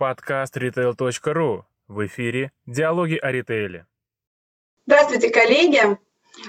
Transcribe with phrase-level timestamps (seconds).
[0.00, 1.64] Подкаст retail.ru.
[1.86, 3.84] В эфире «Диалоги о ритейле».
[4.86, 5.98] Здравствуйте, коллеги!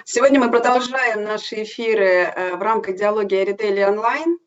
[0.06, 4.40] Сегодня мы продолжаем наши эфиры э, в рамках «Диалоги о ритейле онлайн».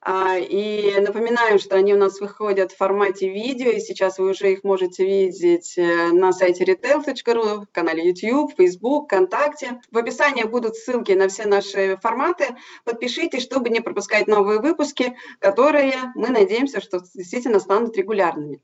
[0.00, 4.52] А, и напоминаю, что они у нас выходят в формате видео, и сейчас вы уже
[4.52, 9.80] их можете видеть э, на сайте retail.ru, канале YouTube, Facebook, ВКонтакте.
[9.90, 12.56] В описании будут ссылки на все наши форматы.
[12.84, 18.62] Подпишитесь, чтобы не пропускать новые выпуски, которые, мы надеемся, что действительно станут регулярными.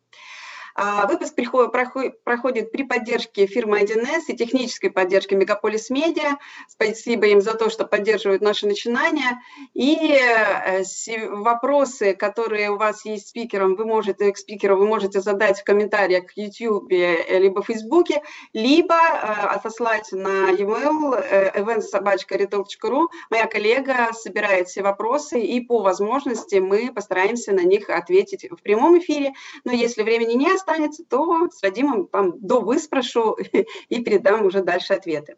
[0.76, 6.36] А, выпуск проходит при поддержке фирмы 1С и технической поддержке Мегаполис Медиа.
[6.68, 9.40] Спасибо им за то, что поддерживают наши начинания.
[9.72, 10.82] И э,
[11.30, 16.32] вопросы, которые у вас есть спикером, вы можете, к спикеру вы можете задать в комментариях
[16.32, 18.06] в YouTube э, либо в Facebook,
[18.52, 23.06] либо э, отослать на e-mail eventsobachka.retail.ru.
[23.30, 28.98] Моя коллега собирает все вопросы, и по возможности мы постараемся на них ответить в прямом
[28.98, 29.34] эфире.
[29.62, 33.36] Но если времени не осталось, останется, то с Вадимом там до выспрошу
[33.88, 35.36] и передам уже дальше ответы.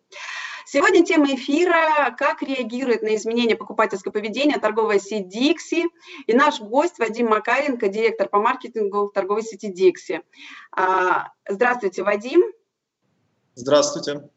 [0.69, 5.85] Сегодня тема эфира «Как реагирует на изменения покупательского поведения торговая сеть Dixie?»
[6.27, 10.23] И наш гость Вадим Макаренко, директор по маркетингу торговой сети Dixie.
[10.73, 12.43] А, здравствуйте, Вадим.
[13.55, 14.29] Здравствуйте.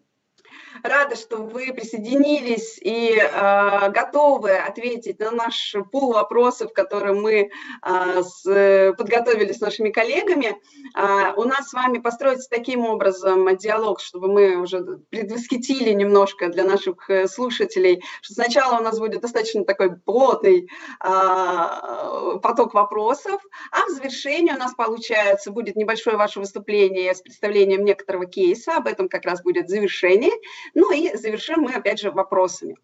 [0.83, 7.49] Рада, что вы присоединились и э, готовы ответить на наш пул вопросов, которые мы
[7.85, 10.57] э, с, подготовили с нашими коллегами.
[10.95, 16.63] Э, у нас с вами построится таким образом диалог, чтобы мы уже предвосхитили немножко для
[16.63, 20.69] наших э, слушателей, что сначала у нас будет достаточно такой плотный
[21.03, 27.83] э, поток вопросов, а в завершении у нас получается будет небольшое ваше выступление с представлением
[27.83, 30.31] некоторого кейса, об этом как раз будет завершение.
[30.73, 32.77] Ну и завершим мы, опять же, вопросами.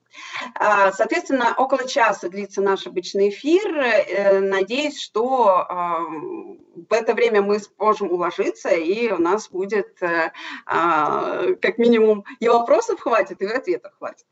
[0.56, 3.76] А, соответственно, около часа длится наш обычный эфир.
[3.78, 10.32] Э, надеюсь, что а, в это время мы сможем уложиться, и у нас будет э,
[10.66, 14.26] а, как минимум и вопросов хватит, и ответов хватит.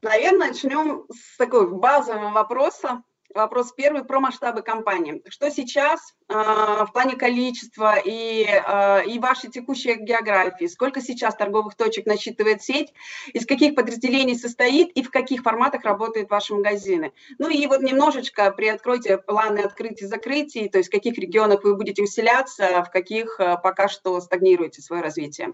[0.00, 3.02] Наверное, начнем с такого базового вопроса.
[3.34, 5.22] Вопрос первый про масштабы компании.
[5.28, 10.64] Что сейчас э, в плане количества и, э, и вашей текущей географии?
[10.64, 12.94] Сколько сейчас торговых точек насчитывает сеть?
[13.34, 17.12] Из каких подразделений состоит и в каких форматах работают ваши магазины?
[17.38, 21.76] Ну и вот немножечко приоткройте планы открытий и закрытий, то есть в каких регионах вы
[21.76, 25.52] будете усиляться, в каких пока что стагнируете свое развитие?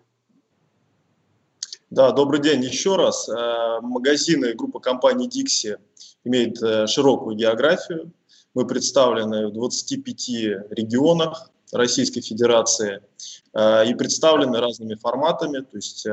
[1.95, 3.29] Да, добрый день еще раз.
[3.29, 5.79] Э, магазины группы компании Dixie
[6.25, 8.11] имеет э, широкую географию.
[8.53, 10.29] Мы представлены в 25
[10.71, 13.01] регионах Российской Федерации
[13.53, 16.05] э, и представлены разными форматами, то есть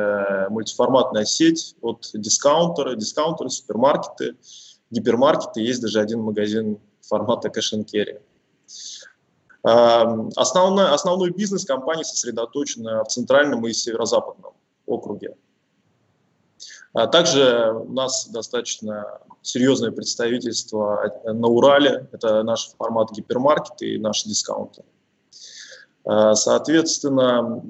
[0.52, 4.36] мультиформатная сеть от дискаунтера, дискаунтеры, супермаркеты,
[4.92, 8.22] гипермаркеты, есть даже один магазин формата cash and carry.
[10.36, 14.54] Основной, основной бизнес компании сосредоточен в центральном и северо-западном
[14.86, 15.34] округе.
[16.94, 22.08] А также у нас достаточно серьезное представительство на Урале.
[22.12, 24.84] Это наш формат гипермаркета и наш дискаунтер.
[26.04, 27.64] А, соответственно,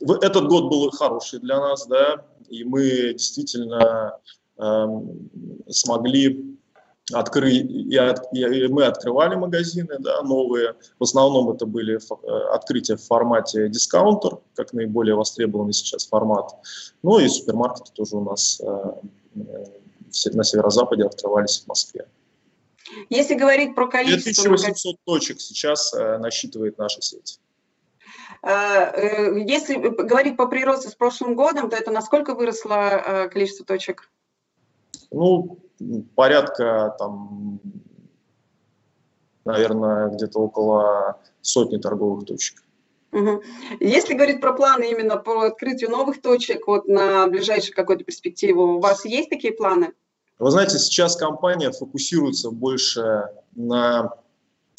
[0.00, 4.16] этот год был хороший для нас, да, и мы действительно
[4.58, 4.86] э,
[5.68, 6.58] смогли
[7.12, 10.74] открыть, и, от, и мы открывали магазины, да, новые.
[10.98, 16.54] В основном это были э, открытия в формате дискаунтер, как наиболее востребованный сейчас формат.
[17.02, 18.92] Ну и супермаркеты тоже у нас э,
[19.36, 22.06] э, на северо-западе открывались в Москве.
[23.08, 24.44] Если говорить про количество...
[24.44, 27.38] 2800 точек сейчас насчитывает наша сеть.
[28.42, 34.10] Если говорить по приросту с прошлым годом, то это насколько выросло количество точек?
[35.12, 35.60] Ну,
[36.14, 37.60] порядка там,
[39.44, 42.62] наверное, где-то около сотни торговых точек.
[43.12, 43.42] Угу.
[43.80, 48.80] Если говорить про планы именно по открытию новых точек вот на ближайшую какую-то перспективу, у
[48.80, 49.92] вас есть такие планы?
[50.38, 53.24] Вы знаете, сейчас компания фокусируется больше
[53.54, 54.14] на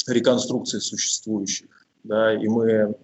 [0.08, 2.96] реконструкции существующих, да, и мы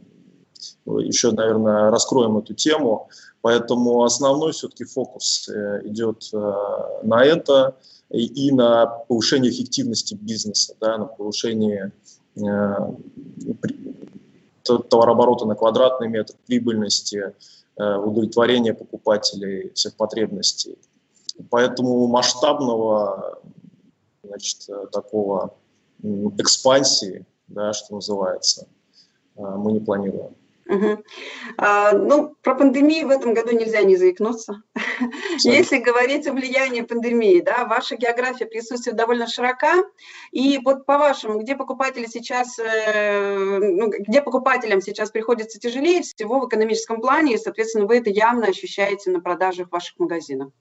[0.85, 3.09] еще, наверное, раскроем эту тему.
[3.47, 6.37] Поэтому основной все-таки фокус э, идет э,
[7.03, 7.77] на это
[8.09, 11.93] и на повышение эффективности бизнеса, да, на повышение
[12.35, 12.41] э,
[14.63, 17.33] товарооборота на квадратный метр, прибыльности,
[17.77, 20.77] удовлетворения покупателей всех потребностей.
[21.49, 23.39] Поэтому масштабного
[24.23, 25.55] значит, такого
[26.37, 28.67] экспансии, да, что называется,
[29.37, 30.35] мы не планируем.
[30.69, 31.03] Угу.
[31.57, 34.63] А, ну, про пандемию в этом году нельзя не заикнуться.
[35.43, 39.83] Если говорить о влиянии пандемии, да, ваша география присутствия довольно широка,
[40.31, 46.47] и вот по-вашему, где покупатели сейчас, э, ну, где покупателям сейчас приходится тяжелее всего в
[46.47, 50.51] экономическом плане, и, соответственно, вы это явно ощущаете на продажах ваших магазинов?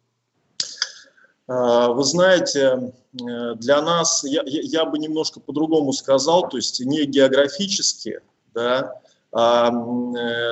[1.48, 7.04] А, вы знаете, э, для нас, я, я бы немножко по-другому сказал, то есть не
[7.06, 8.20] географически,
[8.54, 9.00] да,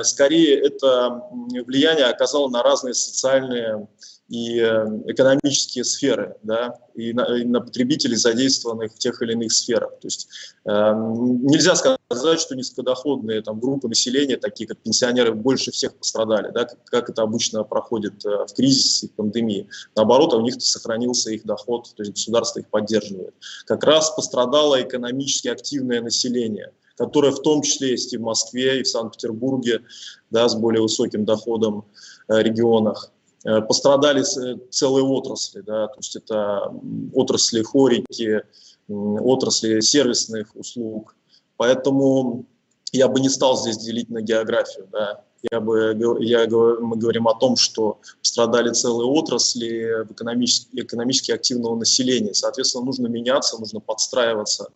[0.03, 1.23] скорее это
[1.65, 3.87] влияние оказало на разные социальные
[4.27, 9.51] и э, экономические сферы, да, и на, и на потребителей, задействованных в тех или иных
[9.51, 9.91] сферах.
[9.99, 10.27] То есть
[10.65, 16.65] э, нельзя сказать, что низкодоходные там, группы населения, такие как пенсионеры, больше всех пострадали, да,
[16.65, 19.69] как, как это обычно проходит э, в кризис и пандемии.
[19.95, 23.35] Наоборот, у них сохранился их доход, то есть государство их поддерживает.
[23.67, 28.83] Как раз пострадало экономически активное население– которая в том числе есть и в Москве, и
[28.83, 29.81] в Санкт-Петербурге,
[30.29, 31.85] да, с более высоким доходом
[32.27, 33.11] э, регионах.
[33.43, 36.73] Э, пострадали э, целые отрасли, да, то есть это
[37.13, 38.43] отрасли хорики,
[38.87, 41.15] отрасли сервисных услуг.
[41.57, 42.45] Поэтому
[42.91, 44.87] я бы не стал здесь делить на географию.
[44.91, 45.23] Да.
[45.51, 52.33] Я бы, я, мы говорим о том, что пострадали целые отрасли экономически, экономически активного населения.
[52.33, 54.69] Соответственно, нужно меняться, нужно подстраиваться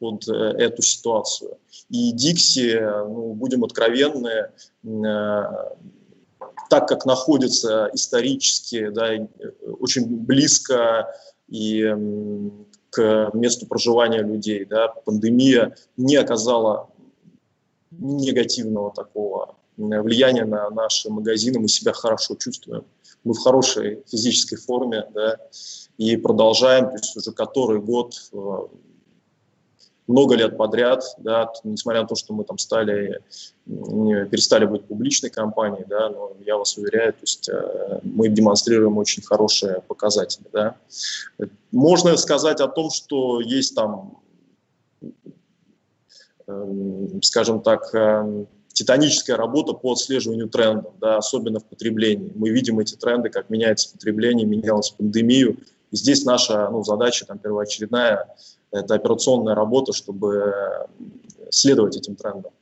[0.00, 1.58] под э, эту ситуацию.
[1.90, 4.50] И Дикси, ну, будем откровенны,
[4.82, 5.42] э,
[6.68, 9.10] так как находится исторически да,
[9.78, 11.14] очень близко
[11.48, 11.94] и
[12.90, 16.88] к месту проживания людей, да, пандемия не оказала
[17.90, 22.84] негативного такого влияния на наши магазины, мы себя хорошо чувствуем.
[23.24, 25.36] Мы в хорошей физической форме, да,
[25.98, 28.58] и продолжаем, то есть уже который год э,
[30.10, 33.22] много лет подряд, да, несмотря на то, что мы там стали,
[33.64, 39.22] перестали быть публичной компанией, да, но я вас уверяю, то есть э, мы демонстрируем очень
[39.22, 40.76] хорошие показатели, да.
[41.70, 44.18] Можно сказать о том, что есть там,
[46.46, 52.32] эм, скажем так, эм, титаническая работа по отслеживанию трендов, да, особенно в потреблении.
[52.34, 55.58] Мы видим эти тренды, как меняется потребление, менялась пандемию.
[55.92, 58.26] И здесь наша ну, задача там, первоочередная
[58.72, 60.54] это операционная работа, чтобы
[61.50, 62.52] следовать этим трендам.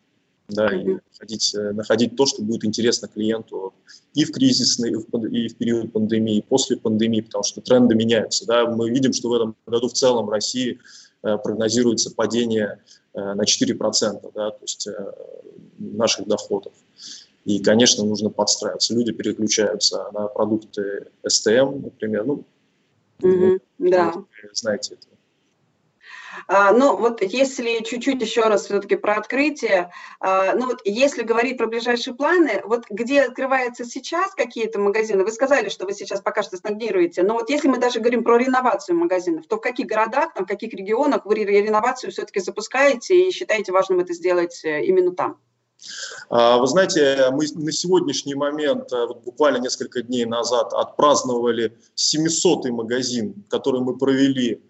[0.49, 3.75] Да, и находить, э, находить то, что будет интересно клиенту
[4.15, 8.47] и в кризисный, и в период пандемии, и после пандемии, потому что тренды меняются.
[8.47, 8.65] Да.
[8.65, 10.79] Мы видим, что в этом году в целом в России
[11.23, 12.81] э, прогнозируется падение
[13.13, 14.89] э, на 4% да, то есть,
[15.79, 16.73] наших доходов.
[17.45, 18.95] И, конечно, нужно подстраиваться.
[18.95, 22.25] Люди переключаются на продукты СТМ, например.
[22.25, 22.45] Ну,
[23.21, 24.15] mm-hmm, да.
[24.55, 25.18] знаете это.
[26.47, 29.91] А, ну, вот если чуть-чуть еще раз все-таки про открытие,
[30.21, 35.33] а, ну вот если говорить про ближайшие планы, вот где открываются сейчас какие-то магазины, вы
[35.33, 38.97] сказали, что вы сейчас пока что стагнируете, но вот если мы даже говорим про реновацию
[38.97, 43.73] магазинов, то в каких городах, там, в каких регионах вы реновацию все-таки запускаете и считаете
[43.73, 45.39] важным это сделать э, именно там?
[46.29, 52.71] А, вы знаете, мы на сегодняшний момент, э, вот буквально несколько дней назад, отпраздновали 700-й
[52.71, 54.61] магазин, который мы провели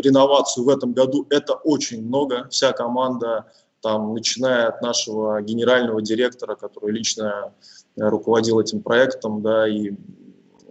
[0.00, 2.48] реновацию в этом году, это очень много.
[2.50, 3.46] Вся команда,
[3.80, 7.52] там, начиная от нашего генерального директора, который лично
[7.96, 9.92] э, руководил этим проектом, да, и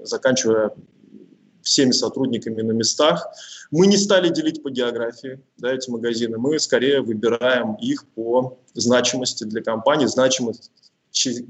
[0.04, 0.72] заканчивая
[1.62, 3.26] всеми сотрудниками на местах.
[3.72, 9.46] Мы не стали делить по географии да, эти магазины, мы скорее выбираем их по значимости
[9.46, 10.70] для компании, значимости,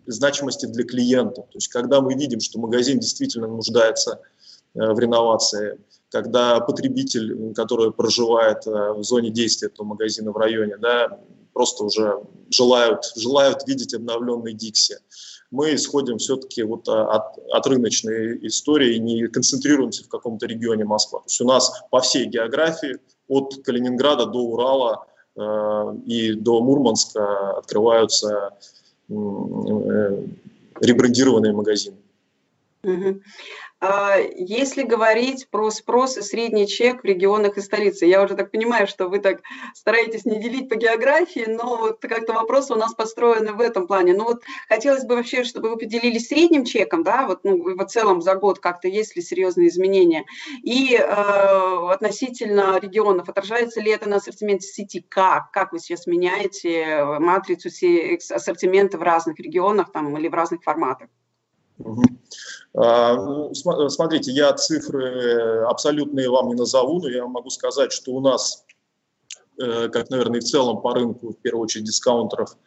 [0.06, 1.42] значимости для клиента.
[1.42, 4.33] То есть когда мы видим, что магазин действительно нуждается э,
[4.74, 11.20] в реновации, когда потребитель, который проживает э, в зоне действия этого магазина в районе, да,
[11.54, 14.98] просто уже желают, желают видеть обновленный Дикси.
[15.52, 21.20] Мы исходим все-таки вот а, от, от рыночной истории не концентрируемся в каком-то регионе Москвы.
[21.20, 27.58] То есть у нас по всей географии от Калининграда до Урала э, и до Мурманска
[27.58, 28.52] открываются
[29.10, 29.14] э,
[30.80, 31.98] ребрендированные магазины.
[32.84, 33.22] Угу.
[33.86, 38.50] А, если говорить про спрос и средний чек в регионах и столице, я уже так
[38.50, 39.42] понимаю, что вы так
[39.76, 44.14] стараетесь не делить по географии, но вот как-то вопросы у нас построены в этом плане.
[44.14, 48.22] Ну вот хотелось бы вообще, чтобы вы поделились средним чеком, да, вот ну, в целом
[48.22, 50.24] за год как-то есть ли серьезные изменения,
[50.64, 57.04] и э, относительно регионов, отражается ли это на ассортименте сети, как, как вы сейчас меняете
[57.20, 57.68] матрицу
[58.34, 61.10] ассортимента в разных регионах там, или в разных форматах?
[62.76, 68.20] А, ну, смотрите, я цифры абсолютные вам не назову, но я могу сказать, что у
[68.20, 68.66] нас
[69.56, 72.58] как, наверное, в целом по рынку, в первую очередь, дискаунтеров,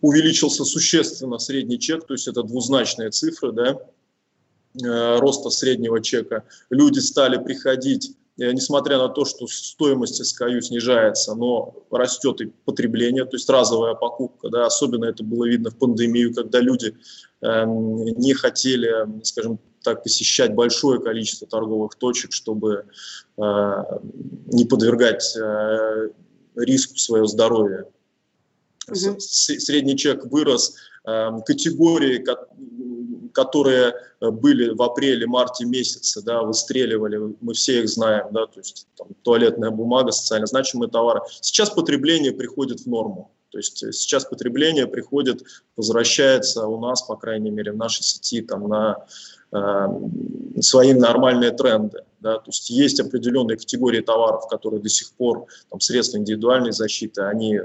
[0.00, 3.78] увеличился существенно средний чек, то есть это двузначные цифры, да,
[5.18, 6.44] роста среднего чека.
[6.70, 13.36] Люди стали приходить несмотря на то, что стоимость SKU снижается, но растет и потребление, то
[13.36, 16.96] есть разовая покупка, да, особенно это было видно в пандемию, когда люди
[17.42, 22.84] э, не хотели, скажем так, посещать большое количество торговых точек, чтобы
[23.36, 23.84] э,
[24.46, 26.10] не подвергать э,
[26.56, 27.86] риску свое здоровье.
[28.88, 29.20] Угу.
[29.20, 32.18] Средний чек вырос, э, категории,
[33.32, 38.86] которые э, были в апреле-марте месяце, да, выстреливали, мы все их знаем, да, то есть
[38.96, 41.20] там, туалетная бумага, социально значимые товары.
[41.40, 43.32] Сейчас потребление приходит в норму.
[43.50, 45.42] То есть э, сейчас потребление приходит,
[45.76, 49.04] возвращается у нас, по крайней мере, в нашей сети там, на
[49.52, 49.86] э,
[50.60, 52.04] свои нормальные тренды.
[52.20, 52.38] Да?
[52.38, 57.60] То есть есть определенные категории товаров, которые до сих пор, там, средства индивидуальной защиты, они,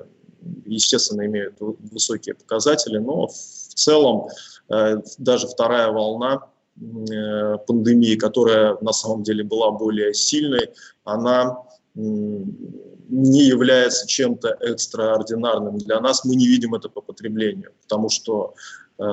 [0.65, 4.29] естественно, имеют высокие показатели, но в целом
[4.69, 6.47] Э, даже вторая волна
[6.77, 10.69] э, пандемии, которая на самом деле была более сильной,
[11.03, 11.57] она
[11.93, 16.25] не является чем-то экстраординарным для нас.
[16.25, 18.55] Мы не видим это по потреблению, потому что
[18.97, 19.03] э,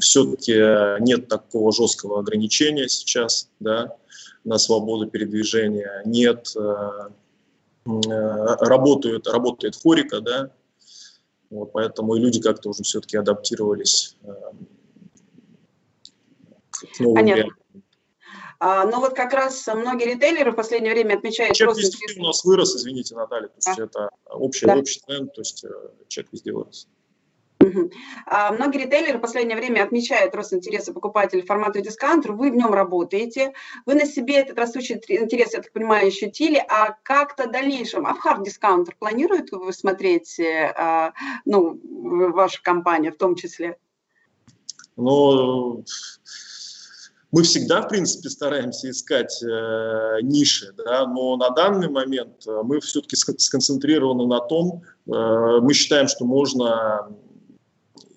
[0.00, 3.94] все-таки нет такого жесткого ограничения сейчас да,
[4.44, 6.88] на свободу передвижения, нет, э,
[7.86, 10.50] э, работает, работает хорика, да,
[11.50, 14.32] вот, поэтому и люди как-то уже все-таки адаптировались э,
[16.70, 17.54] к новым Понятно.
[18.60, 21.54] А, ну вот как раз многие ритейлеры в последнее время отмечают...
[21.54, 23.82] Чек везде у нас вырос, извините, Наталья, то есть а?
[23.82, 24.76] это общий, да.
[24.76, 25.68] общий тренд, то есть э,
[26.08, 26.88] чек везде вырос.
[28.26, 32.56] А, многие ритейлеры в последнее время отмечают рост интереса покупателей в формату дискаунтер, вы в
[32.56, 33.52] нем работаете,
[33.86, 38.14] вы на себе этот растущий интерес, я так понимаю, ощутили, а как-то в дальнейшем, а
[38.14, 41.12] в хард дискаунтер планирует вы смотреть, э, а,
[41.44, 41.80] ну,
[42.32, 43.76] ваша компания в том числе?
[44.96, 45.84] Ну,
[47.34, 52.78] мы всегда, в принципе, стараемся искать э, ниши, да, но на данный момент э, мы
[52.78, 55.10] все-таки сконцентрированы на том, э,
[55.60, 57.08] мы считаем, что можно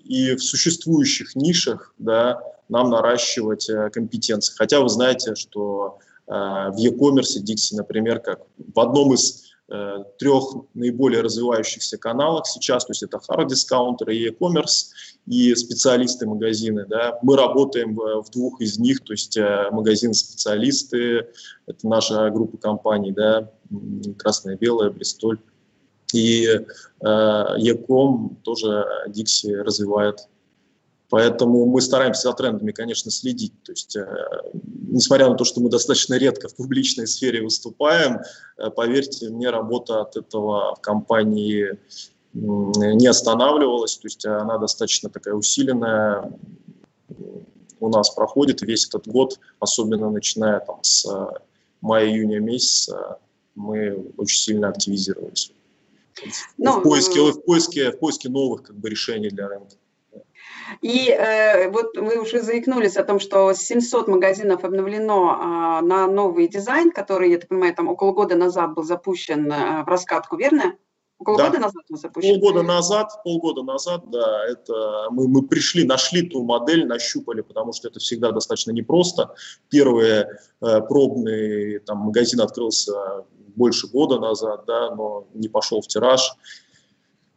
[0.07, 4.53] и в существующих нишах да, нам наращивать э, компетенции.
[4.55, 10.43] Хотя вы знаете, что э, в e-commerce Dixie, например, как в одном из э, трех
[10.73, 14.87] наиболее развивающихся каналах сейчас, то есть это hard discounter и e-commerce,
[15.25, 16.85] и специалисты магазины.
[16.87, 17.19] Да.
[17.21, 21.27] Мы работаем в, в двух из них, то есть э, магазин-специалисты,
[21.65, 23.51] это наша группа компаний, да,
[24.17, 25.39] красное, белое, Бристоль,
[26.13, 26.63] и э,
[27.57, 30.27] Яком тоже Dixie развивает.
[31.09, 33.53] Поэтому мы стараемся за трендами, конечно, следить.
[33.63, 34.05] То есть, э,
[34.89, 38.19] несмотря на то, что мы достаточно редко в публичной сфере выступаем,
[38.57, 41.77] э, поверьте мне, работа от этого в компании
[42.33, 43.97] не останавливалась.
[43.97, 46.31] То есть она достаточно такая усиленная
[47.79, 51.05] у нас проходит весь этот год, особенно начиная там, с
[51.81, 53.19] мая-июня месяца,
[53.55, 55.51] мы очень сильно активизировались.
[56.57, 59.75] Ну, в, поиске, в, поиске, в поиске новых как бы, решений для рынка.
[60.81, 66.47] И э, вот вы уже заикнулись о том, что 700 магазинов обновлено э, на новый
[66.47, 70.75] дизайн, который, я так понимаю, там около года назад был запущен э, в раскатку, верно?
[71.19, 71.47] Около да.
[71.47, 72.39] года назад он запущен?
[72.39, 77.87] Полгода назад, полгода назад, да, это мы, мы пришли, нашли ту модель, нащупали, потому что
[77.87, 79.33] это всегда достаточно непросто.
[79.69, 80.27] Первые
[80.61, 83.25] э, пробный там, магазин открылся
[83.57, 86.35] больше года назад, да, но не пошел в тираж.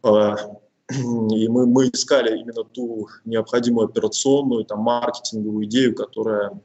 [0.03, 0.35] Э,
[0.89, 6.61] и мы, мы искали именно ту необходимую операционную, там, маркетинговую идею, которая,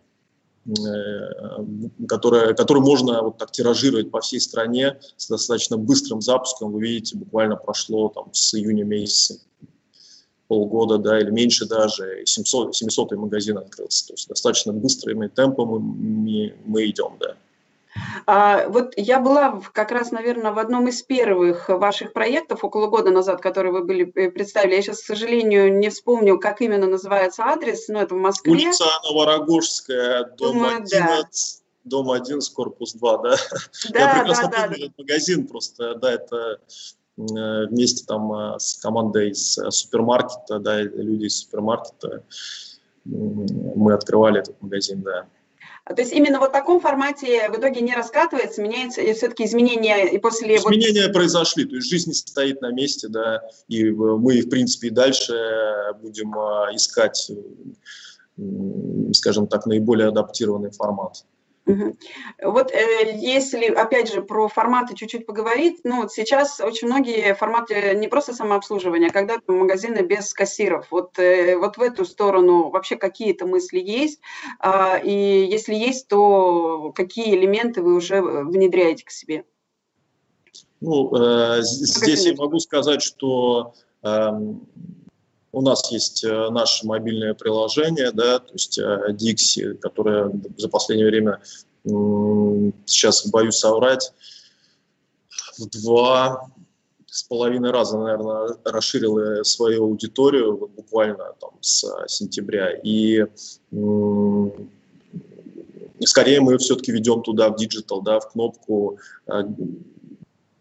[0.67, 6.73] э, которая, которую можно вот так тиражировать по всей стране с достаточно быстрым запуском.
[6.73, 9.41] Вы видите, буквально прошло там, с июня месяца
[10.49, 14.07] полгода, да, или меньше даже, 700, 700 магазин открылся.
[14.09, 17.37] То есть достаточно быстрыми темпами мы, мы идем, да.
[18.27, 23.11] А, вот я была как раз, наверное, в одном из первых ваших проектов около года
[23.11, 24.75] назад, который вы были э, представили.
[24.75, 28.53] Я сейчас, к сожалению, не вспомню, как именно называется адрес, но это в Москве.
[28.53, 30.93] Улица Новорогожская, дом Думаю, 11.
[30.93, 31.21] Да.
[31.85, 33.37] Дом 11, корпус 2, да?
[33.91, 34.85] да Я прекрасно да, помню да.
[34.87, 36.61] этот магазин, просто, да, это
[37.17, 42.25] э, вместе там э, с командой из супермаркета, да, люди из супермаркета,
[43.05, 45.27] мы открывали этот магазин, да.
[45.89, 49.45] А, то есть именно вот в таком формате в итоге не раскатывается, меняется, и все-таки
[49.45, 50.57] изменения и после...
[50.57, 51.13] Изменения вот...
[51.13, 55.33] произошли, то есть жизнь не стоит на месте, да, и мы, в принципе, и дальше
[56.03, 57.31] будем а, искать,
[59.13, 61.25] скажем так, наиболее адаптированный формат.
[61.67, 67.95] Вот э, если, опять же, про форматы чуть-чуть поговорить, ну вот сейчас очень многие форматы
[67.97, 70.87] не просто самообслуживания, а когда магазины без кассиров.
[70.91, 74.21] Вот, э, вот в эту сторону вообще какие-то мысли есть?
[74.61, 79.45] А, и если есть, то какие элементы вы уже внедряете к себе?
[80.81, 84.31] Ну, э, здесь я могу сказать, что э,
[85.57, 91.09] у нас есть э, наше мобильное приложение, да, то есть э, Dixie, которое за последнее
[91.09, 91.41] время,
[92.85, 94.13] сейчас боюсь соврать,
[95.57, 96.51] в два
[97.07, 102.73] с половиной раза, наверное, расширила свою аудиторию вот буквально там с сентября.
[102.83, 103.25] И
[106.05, 109.43] скорее мы все-таки ведем туда в digital, да, в кнопку э,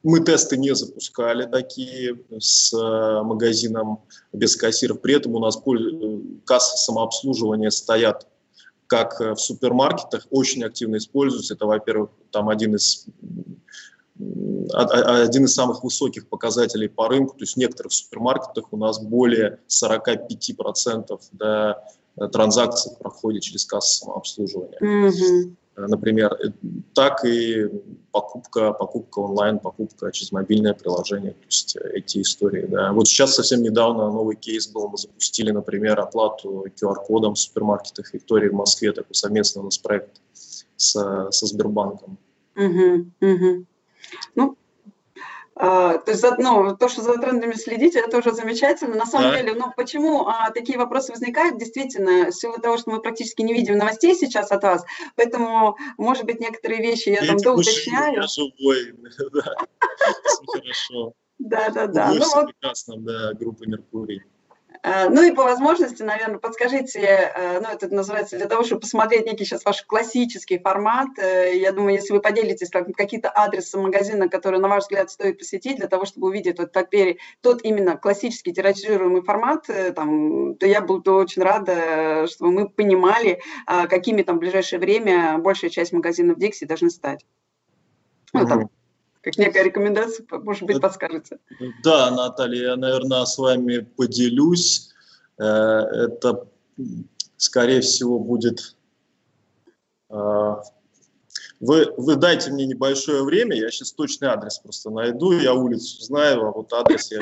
[0.05, 5.01] мы тесты не запускали такие с э, магазином без кассиров.
[5.01, 5.59] При этом у нас
[6.45, 8.27] кассы самообслуживания стоят
[8.87, 11.55] как в супермаркетах, очень активно используются.
[11.55, 13.07] Это, во-первых, там один из
[14.71, 19.59] один из самых высоких показателей по рынку, то есть в некоторых супермаркетах у нас более
[19.67, 21.83] 45% да,
[22.31, 24.79] транзакций проходит через кассу самообслуживания.
[24.79, 25.55] Mm-hmm.
[25.77, 26.51] Например, э,
[26.93, 27.69] так и
[28.11, 32.65] покупка, покупка онлайн, покупка через мобильное приложение, то есть э, эти истории.
[32.65, 32.93] Да.
[32.93, 38.49] Вот сейчас совсем недавно новый кейс был, мы запустили, например, оплату QR-кодом в супермаркетах Виктории
[38.49, 40.21] в Москве, такой совместный у нас проект
[40.77, 42.17] с, со Сбербанком.
[42.55, 43.65] Угу, угу.
[44.35, 44.57] Ну,
[45.57, 48.95] то есть, ну, то, что за трендами следите, это уже замечательно.
[48.95, 49.37] На самом да.
[49.37, 51.57] деле, ну, почему а, такие вопросы возникают?
[51.57, 54.83] Действительно, в силу того, что мы практически не видим новостей сейчас от вас,
[55.15, 58.21] поэтому, может быть, некоторые вещи я, я там доуточняю.
[58.21, 58.93] Я живой,
[59.33, 59.55] да,
[60.25, 61.13] все хорошо.
[61.39, 62.13] Да, да, да.
[62.13, 62.47] Ну, вот...
[62.47, 64.23] прекрасно, да, группа Меркурий.
[64.85, 69.25] Э, ну и по возможности, наверное, подскажите, э, ну это называется для того, чтобы посмотреть
[69.25, 71.07] некий сейчас ваш классический формат.
[71.17, 75.39] Э, я думаю, если вы поделитесь там, какие-то адресы магазина, которые, на ваш взгляд, стоит
[75.39, 76.71] посетить для того, чтобы увидеть тот,
[77.41, 79.65] тот именно классический тиражируемый формат,
[79.95, 85.71] там, то я буду очень рада, чтобы мы понимали, какими там в ближайшее время большая
[85.71, 87.25] часть магазинов Dixie должны стать.
[88.33, 88.69] Ну, там,
[89.25, 91.39] как некая рекомендация, может быть, подскажете.
[91.83, 94.91] Да, Наталья, я, наверное, с вами поделюсь.
[95.39, 96.47] Э, это,
[97.35, 98.75] скорее всего, будет
[100.11, 100.54] э,
[101.59, 106.47] вы, вы дайте мне небольшое время, я сейчас точный адрес просто найду, я улицу знаю,
[106.47, 107.21] а вот адрес я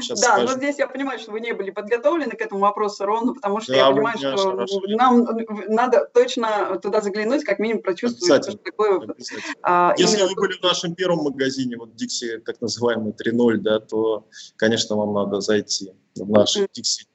[0.00, 3.34] сейчас Да, но здесь я понимаю, что вы не были подготовлены к этому вопросу ровно,
[3.34, 5.26] потому что я понимаю, что нам
[5.68, 9.00] надо точно туда заглянуть, как минимум прочувствовать, что такое.
[9.62, 14.26] А, Если вы были в нашем первом магазине, вот Dixie, так называемый 3.0, да, то,
[14.56, 17.06] конечно, вам надо зайти в наш Dixie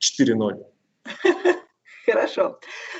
[0.00, 0.64] 4.0.
[2.10, 2.58] Хорошо.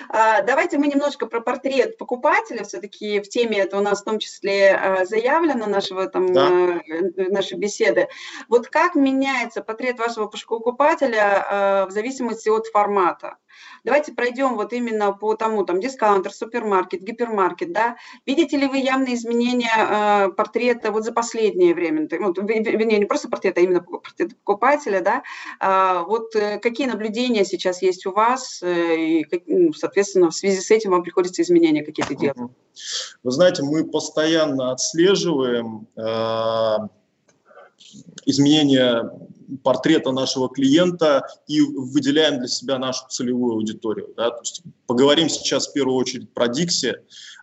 [0.08, 2.64] А, давайте мы немножко про портрет покупателя.
[2.64, 6.48] Все-таки в теме это у нас в том числе а, заявлено нашего, там, да.
[6.48, 6.80] А,
[7.30, 8.08] нашей беседы.
[8.48, 13.36] Вот как меняется портрет вашего покупателя в зависимости от формата?
[13.84, 17.96] Давайте пройдем вот именно по тому, там, дискаунтер, супермаркет, гипермаркет, да.
[18.26, 22.08] Видите ли вы явные изменения э, портрета вот за последнее время?
[22.20, 25.22] Вот, вернее, не просто портрета, а именно портрета покупателя, да.
[25.60, 30.60] А, вот э, какие наблюдения сейчас есть у вас, э, и, ну, соответственно, в связи
[30.60, 32.38] с этим вам приходится изменения какие-то делать?
[33.22, 36.76] Вы знаете, мы постоянно отслеживаем э,
[38.26, 39.10] изменения
[39.62, 44.12] портрета нашего клиента и выделяем для себя нашу целевую аудиторию.
[44.16, 44.30] Да?
[44.30, 46.94] То есть поговорим сейчас в первую очередь про Dixie.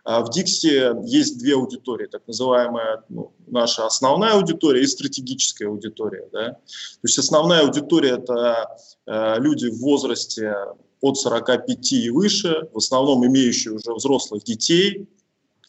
[0.04, 6.28] А, в Dixie есть две аудитории, так называемая ну, наша основная аудитория и стратегическая аудитория.
[6.32, 6.50] Да?
[6.50, 8.68] То есть основная аудитория– это
[9.06, 10.54] э, люди в возрасте
[11.00, 15.08] от 45 и выше, в основном имеющие уже взрослых детей,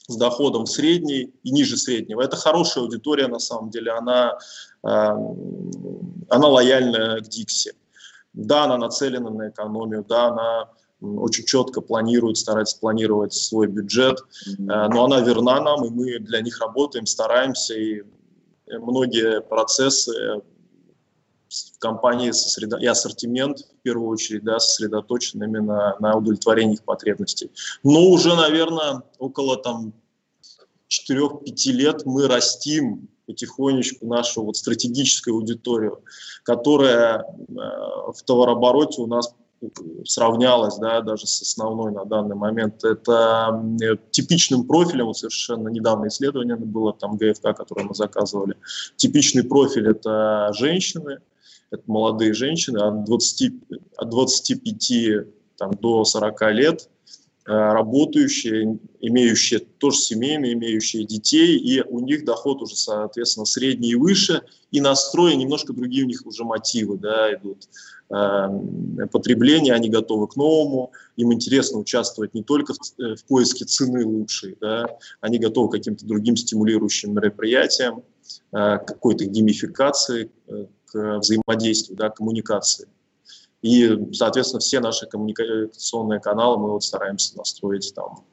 [0.07, 2.21] с доходом средней и ниже среднего.
[2.21, 4.37] Это хорошая аудитория, на самом деле, она,
[4.83, 7.73] эм, она лояльна к Дикси.
[8.33, 10.69] Да, она нацелена на экономию, да, она
[11.01, 16.41] очень четко планирует, старается планировать свой бюджет, э, но она верна нам, и мы для
[16.41, 18.03] них работаем, стараемся, и
[18.67, 20.41] многие процессы
[21.49, 22.77] в компании сосредо...
[22.77, 27.51] и ассортимент, в первую очередь, да, сосредоточен именно на удовлетворении их потребностей.
[27.83, 29.93] Но уже, наверное, около там
[30.89, 36.01] 4-5 лет мы растим потихонечку нашу вот стратегическую аудиторию,
[36.43, 39.33] которая э, в товарообороте у нас
[40.05, 42.83] сравнялась да, даже с основной на данный момент.
[42.83, 48.55] Это э, типичным профилем, вот совершенно недавно исследование было, там ГФК, которое мы заказывали.
[48.95, 51.19] Типичный профиль– это женщины,
[51.71, 53.53] это молодые женщины от, 20,
[53.97, 55.27] от 25
[55.57, 56.89] там, до 40 лет.
[57.45, 64.41] работающие, имеющие тоже семейные, имеющие детей, и у них доход уже, соответственно, средний и выше,
[64.71, 67.69] и настрои немножко другие у них уже мотивы да, идут.
[68.09, 73.65] Эм, потребления, они готовы к новому, им интересно участвовать не только в, э, в поиске
[73.65, 74.87] цены лучшей, да,
[75.19, 78.03] они готовы к каким-то другим стимулирующим мероприятиям,
[78.53, 82.87] э, какой-то геймификации, э, к взаимодействию, да, коммуникации.
[83.61, 88.23] И, соответственно, все наши коммуникационные каналы мы вот стараемся настроить там,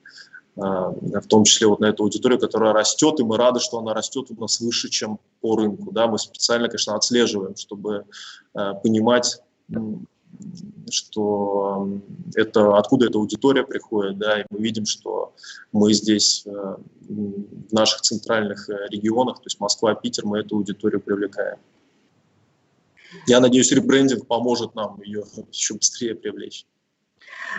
[0.55, 4.27] в том числе вот на эту аудиторию, которая растет, и мы рады, что она растет
[4.31, 5.91] у нас выше, чем по рынку.
[5.93, 6.07] Да?
[6.07, 8.05] Мы специально, конечно, отслеживаем, чтобы
[8.53, 9.41] понимать,
[10.91, 11.89] что
[12.35, 15.33] это откуда эта аудитория приходит, да, и мы видим, что
[15.73, 16.77] мы здесь э,
[17.09, 21.59] в наших центральных э, регионах, то есть Москва, Питер, мы эту аудиторию привлекаем.
[23.27, 26.67] Я надеюсь, ребрендинг поможет нам ее еще быстрее привлечь.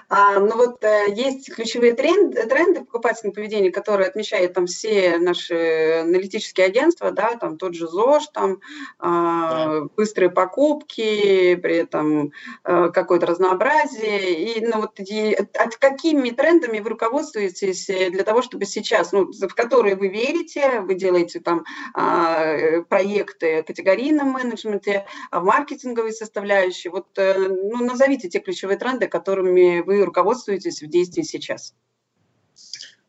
[0.09, 5.17] А, ну вот э, есть ключевые тренды, тренды в покупательном поведении, которые отмечают там все
[5.17, 8.59] наши аналитические агентства, да, там тот же ЗОЖ, там
[8.99, 12.31] а, быстрые покупки, при этом
[12.63, 14.57] а, какое-то разнообразие.
[14.57, 19.53] И, ну, вот, и, от какими трендами вы руководствуетесь для того, чтобы сейчас, ну, в
[19.53, 26.89] которые вы верите, вы делаете там а, проекты в категорийном менеджменте, в маркетинговой составляющей.
[26.89, 31.73] Вот, ну, назовите те ключевые тренды, которыми вы руководствуетесь в действии сейчас?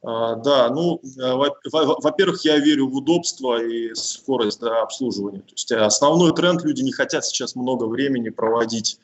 [0.03, 1.33] А, да, ну, э,
[1.65, 5.41] во-первых, я верю в удобство и скорость да, обслуживания.
[5.41, 9.01] То есть основной тренд, люди не хотят сейчас много времени проводить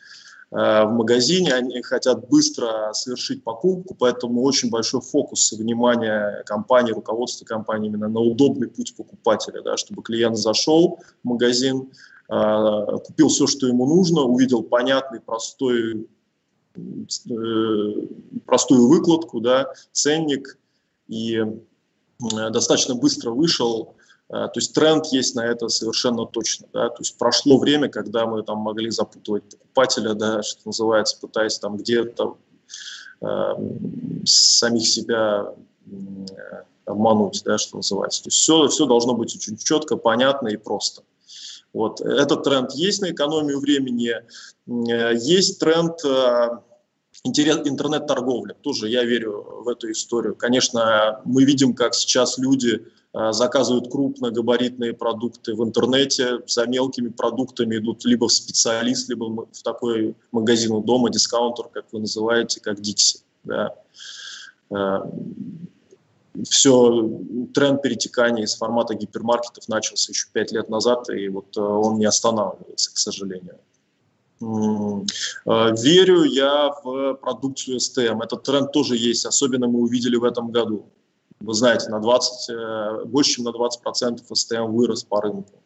[0.53, 7.45] э, в магазине, они хотят быстро совершить покупку, поэтому очень большой фокус внимания компании, руководства
[7.47, 11.91] компании именно на удобный путь покупателя, да, чтобы клиент зашел в магазин,
[12.29, 16.22] э, купил все, что ему нужно, увидел понятный, простой Э,
[18.47, 20.59] простую выкладку, да, ценник,
[21.09, 23.95] и э, достаточно быстро вышел.
[24.29, 26.69] Э, то есть тренд есть на это совершенно точно.
[26.73, 26.89] Да?
[26.89, 31.77] То есть прошло время, когда мы там могли запутывать покупателя, да, что называется, пытаясь там
[31.77, 32.37] где-то
[33.21, 33.55] э,
[34.25, 35.55] самих себя
[35.87, 35.93] э,
[36.87, 38.23] обмануть, да, что называется.
[38.25, 41.03] То есть все, все должно быть очень четко, понятно и просто.
[41.73, 42.01] Вот.
[42.01, 44.13] Этот тренд есть на экономию времени.
[44.13, 46.49] Э, есть тренд э,
[47.25, 48.55] интернет-торговли.
[48.61, 50.35] Тоже я верю в эту историю.
[50.35, 57.77] Конечно, мы видим, как сейчас люди э, заказывают крупногабаритные продукты в интернете, за мелкими продуктами
[57.79, 62.79] идут либо в специалист, либо в такой магазин у дома, дискаунтер, как вы называете, как
[62.81, 63.23] Dixie.
[63.45, 63.75] Да
[66.49, 67.21] все,
[67.55, 72.07] тренд перетекания из формата гипермаркетов начался еще пять лет назад, и вот э, он не
[72.07, 73.59] останавливается, к сожалению.
[74.41, 78.23] Э, верю я в продукцию STM.
[78.25, 80.87] Этот тренд тоже есть, особенно мы увидели в этом году.
[81.41, 85.63] Вы знаете, на 20, э, больше, чем на 20% STM вырос по рынку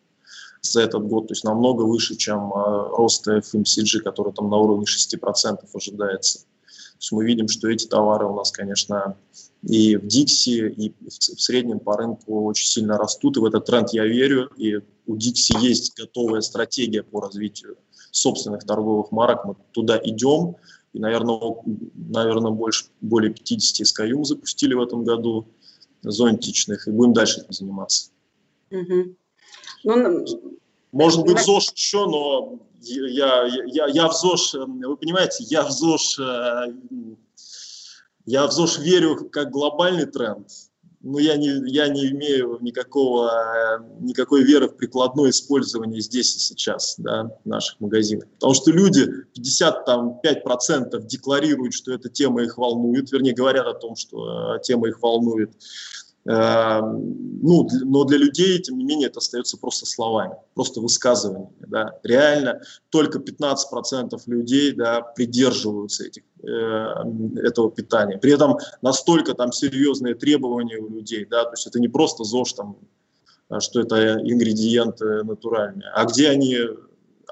[0.62, 5.58] за этот год, то есть намного выше, чем рост FMCG, который там на уровне 6%
[5.72, 6.40] ожидается.
[6.40, 9.16] То есть мы видим, что эти товары у нас, конечно,
[9.62, 13.90] и в Dixie, и в среднем по рынку очень сильно растут, и в этот тренд
[13.92, 17.76] я верю, и у Dixie есть готовая стратегия по развитию
[18.10, 20.56] собственных торговых марок, мы туда идем,
[20.92, 21.38] и, наверное,
[21.94, 25.46] наверное больше, более 50 SKU запустили в этом году,
[26.02, 28.10] зонтичных, и будем дальше этим заниматься.
[28.70, 29.16] Угу.
[29.84, 30.24] Ну,
[30.92, 36.18] Может быть, ЗОЖ еще, но я, я, я в ЗОЖ, вы понимаете, я в ЗОЖ
[36.20, 36.74] э,
[38.26, 40.48] я в ЗОЖ верю как глобальный тренд,
[41.00, 46.96] но я не, я не имею никакого, никакой веры в прикладное использование здесь и сейчас
[46.98, 48.26] да, наших магазинах.
[48.34, 49.08] Потому что люди,
[49.38, 55.00] 55% декларируют, что эта тема их волнует, вернее, говорят о том, что э, тема их
[55.00, 55.52] волнует.
[56.28, 61.54] Эм, ну, но для людей, тем не менее, это остается просто словами, просто высказываниями.
[61.68, 61.98] Да.
[62.02, 66.48] Реально только 15% людей да, придерживаются этих, э,
[67.44, 68.18] этого питания.
[68.18, 72.54] При этом настолько там серьезные требования у людей, да, то есть это не просто ЗОЖ,
[72.54, 72.76] там,
[73.48, 76.58] а что это ингредиенты натуральные, а где они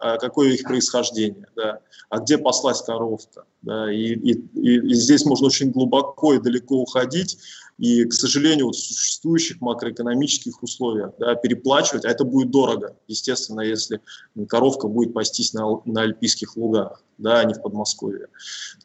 [0.01, 1.79] а какое их происхождение, да,
[2.11, 3.45] а где паслась коровка.
[3.63, 7.39] Да, и, и, и здесь можно очень глубоко и далеко уходить,
[7.79, 13.61] и, к сожалению, вот в существующих макроэкономических условиях да, переплачивать, а это будет дорого, естественно,
[13.63, 14.01] если
[14.49, 18.29] коровка будет пастись на, на альпийских лугах, да, а не в Подмосковье,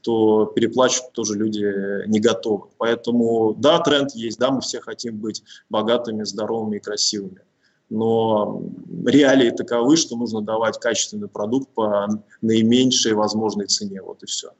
[0.02, 2.69] то переплачивать тоже люди не готовы.
[2.78, 7.41] Поэтому, да, тренд есть, да, мы все хотим быть богатыми, здоровыми и красивыми
[7.89, 8.62] но
[9.06, 12.08] реалии таковы, что нужно давать качественный продукт по
[12.41, 14.52] наименьшей возможной цене, вот и все.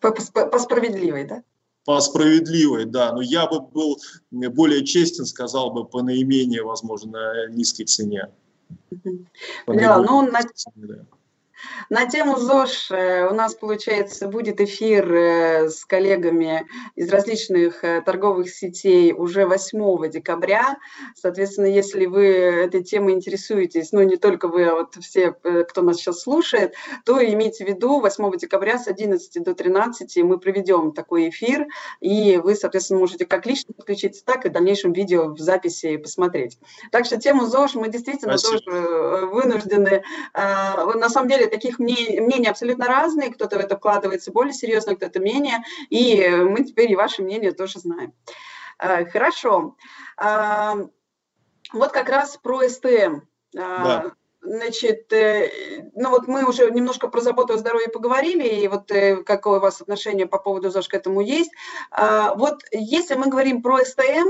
[0.00, 1.42] По, по, по справедливой, да?
[1.84, 3.98] По справедливой, да, но я бы был
[4.30, 8.30] более честен, сказал бы по наименее, возможно, низкой цене.
[9.66, 10.40] Ну, на...
[10.74, 11.06] да.
[11.90, 18.00] На тему ЗОЖ э, у нас, получается, будет эфир э, с коллегами из различных э,
[18.00, 20.78] торговых сетей уже 8 декабря.
[21.14, 25.96] Соответственно, если вы этой темой интересуетесь, ну, не только вы, а вот все, кто нас
[25.96, 26.74] сейчас слушает,
[27.04, 31.66] то имейте в виду, 8 декабря с 11 до 13 мы проведем такой эфир,
[32.00, 36.58] и вы, соответственно, можете как лично подключиться, так и в дальнейшем видео в записи посмотреть.
[36.90, 38.60] Так что тему ЗОЖ мы действительно Спасибо.
[38.60, 40.02] тоже вынуждены,
[40.34, 45.20] на самом деле, таких мнений, мнения абсолютно разные, кто-то в это вкладывается более серьезно, кто-то
[45.20, 48.12] менее, и мы теперь и ваше мнение тоже знаем.
[48.78, 49.76] А, хорошо.
[50.16, 50.76] А,
[51.72, 53.20] вот как раз про СТМ.
[53.56, 54.12] А, да.
[54.44, 59.16] Значит, э, ну вот мы уже немножко про заботу о здоровье поговорили, и вот э,
[59.24, 61.50] какое у вас отношение по поводу ЗОЖ к этому есть.
[61.90, 64.28] Вот если мы говорим про СТМ,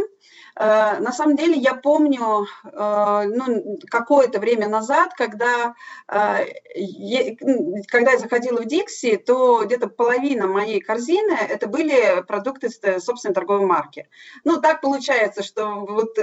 [0.56, 5.74] Э, на самом деле я помню э, ну, какое-то время назад, когда,
[6.08, 7.34] э,
[7.88, 13.66] когда я заходила в Дикси, то где-то половина моей корзины это были продукты собственной торговой
[13.66, 14.08] марки.
[14.44, 16.16] Ну, так получается, что вот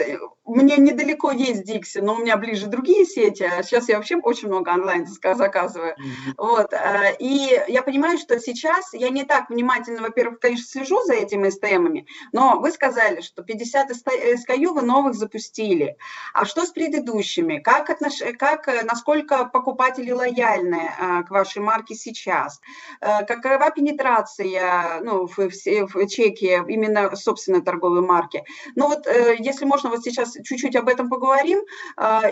[0.46, 4.48] мне недалеко есть Дикси, но у меня ближе другие сети, а сейчас я вообще очень
[4.48, 5.96] много онлайн заказываю.
[5.96, 6.34] Mm-hmm.
[6.38, 6.74] Вот.
[7.20, 12.06] И я понимаю, что сейчас я не так внимательно, во-первых, конечно, слежу за этими STM-ами,
[12.32, 15.98] но вы сказали, что 50 SKU вы новых запустили.
[16.34, 17.60] А что с предыдущими?
[17.60, 18.20] Как, отнош...
[18.38, 22.62] как э, насколько покупатели лояльны а, к вашей марке сейчас?
[23.00, 28.44] Какова пенетрация ну, в, в, в чеке именно собственной торговой марки?
[28.76, 29.08] Ну вот,
[29.40, 31.62] если можно, вот сейчас чуть-чуть об этом поговорим.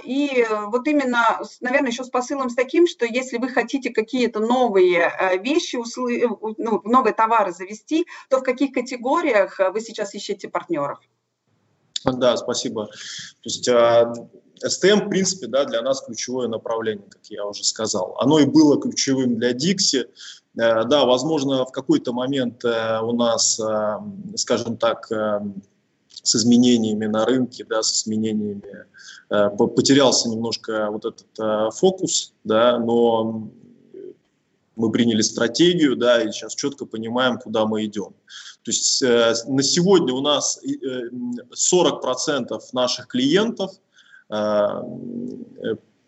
[0.04, 5.12] И вот именно, наверное, еще с посылом с таким, что если вы хотите какие-то новые
[5.42, 5.78] вещи,
[6.58, 11.00] ну, новые товары завести, то в каких категориях вы сейчас ищете партнеров?
[12.06, 12.86] Да, спасибо.
[12.88, 12.94] То
[13.46, 13.70] есть
[14.66, 18.16] STM, в принципе, да, для нас ключевое направление, как я уже сказал.
[18.20, 20.08] Оно и было ключевым для Dixie.
[20.58, 23.98] Э, да, возможно, в какой-то момент э, у нас, э,
[24.36, 25.10] скажем так,
[26.22, 28.86] с изменениями на рынке, да, с изменениями
[29.30, 33.50] потерялся немножко вот этот фокус, да, но
[34.80, 38.16] мы приняли стратегию, да, и сейчас четко понимаем, куда мы идем.
[38.64, 41.10] То есть э, на сегодня у нас э,
[41.54, 43.72] 40% наших клиентов
[44.30, 44.36] э,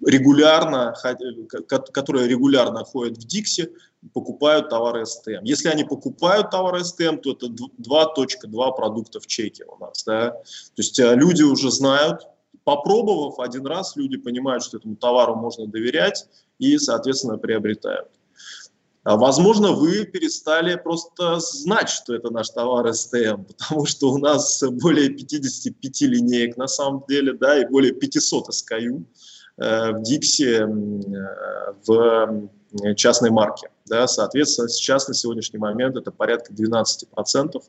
[0.05, 0.95] регулярно,
[1.67, 3.71] которые регулярно ходят в Дикси,
[4.13, 5.43] покупают товары СТМ.
[5.43, 10.03] Если они покупают товары СТМ, то это 2.2 продукта в чеке у нас.
[10.05, 10.31] Да?
[10.31, 12.21] То есть э, люди уже знают,
[12.75, 16.25] попробовав один раз, люди понимают, что этому товару можно доверять
[16.57, 18.07] и, соответственно, приобретают.
[19.03, 24.63] А, возможно, вы перестали просто знать, что это наш товар СТМ, потому что у нас
[24.81, 29.03] более 55 линеек на самом деле, да, и более 500 SKU
[29.57, 32.49] э, в Дикси э, в
[32.95, 33.69] частной марке.
[33.86, 37.62] Да, соответственно, сейчас на сегодняшний момент это порядка 12%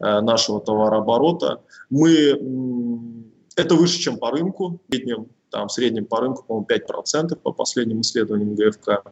[0.00, 1.60] э, нашего товарооборота.
[1.90, 7.36] Мы, это выше, чем по рынку, в среднем, там, в среднем по рынку, по-моему, 5%
[7.36, 9.04] по последним исследованиям ГФК.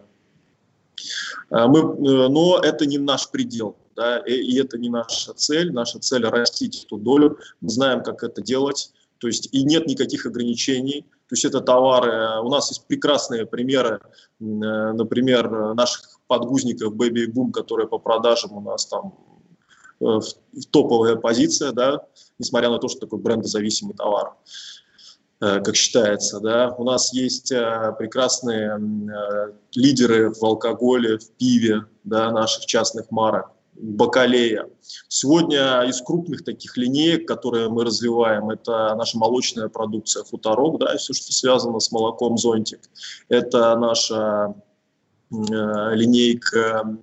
[1.51, 5.73] А мы, э, но это не наш предел, да, и это не наша цель.
[5.73, 7.39] Наша цель– растить эту долю.
[7.61, 8.93] Мы знаем, как это делать.
[9.19, 11.03] То есть и нет никаких ограничений.
[11.29, 12.41] То есть это товары.
[12.41, 14.01] У нас есть прекрасные примеры,
[14.41, 19.15] э, например, наших подгузников Baby Boom, которые по продажам у нас там
[20.01, 20.21] э,
[20.71, 22.07] топовая позиция, да,
[22.39, 24.35] несмотря на то, что такой брендозависимый товар.
[25.41, 26.41] Э, как считается.
[26.41, 26.75] Да?
[26.79, 33.51] У нас есть э, прекрасные э, лидеры в алкоголе, в пиве да, наших частных марок.
[33.81, 34.69] Бакалея.
[35.07, 41.13] Сегодня из крупных таких линеек, которые мы развиваем, это наша молочная продукция хуторок, да, все,
[41.13, 42.81] что связано с молоком зонтик.
[43.29, 44.53] Это наша
[45.31, 46.99] линейка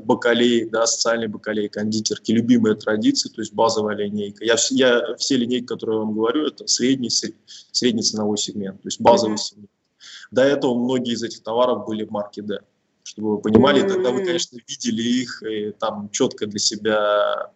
[0.00, 4.44] бакалей, да, социальный бакалей, кондитерки, любимая традиция, то есть базовая линейка.
[4.44, 9.00] Я, я все линейки, которые я вам говорю, это средний, средний ценовой сегмент, то есть
[9.00, 9.38] базовый mm-hmm.
[9.38, 9.70] сегмент.
[10.30, 12.60] До этого многие из этих товаров были в марке D.
[13.02, 13.88] Чтобы вы понимали, mm-hmm.
[13.88, 17.52] тогда вы, конечно, видели их и там четко для себя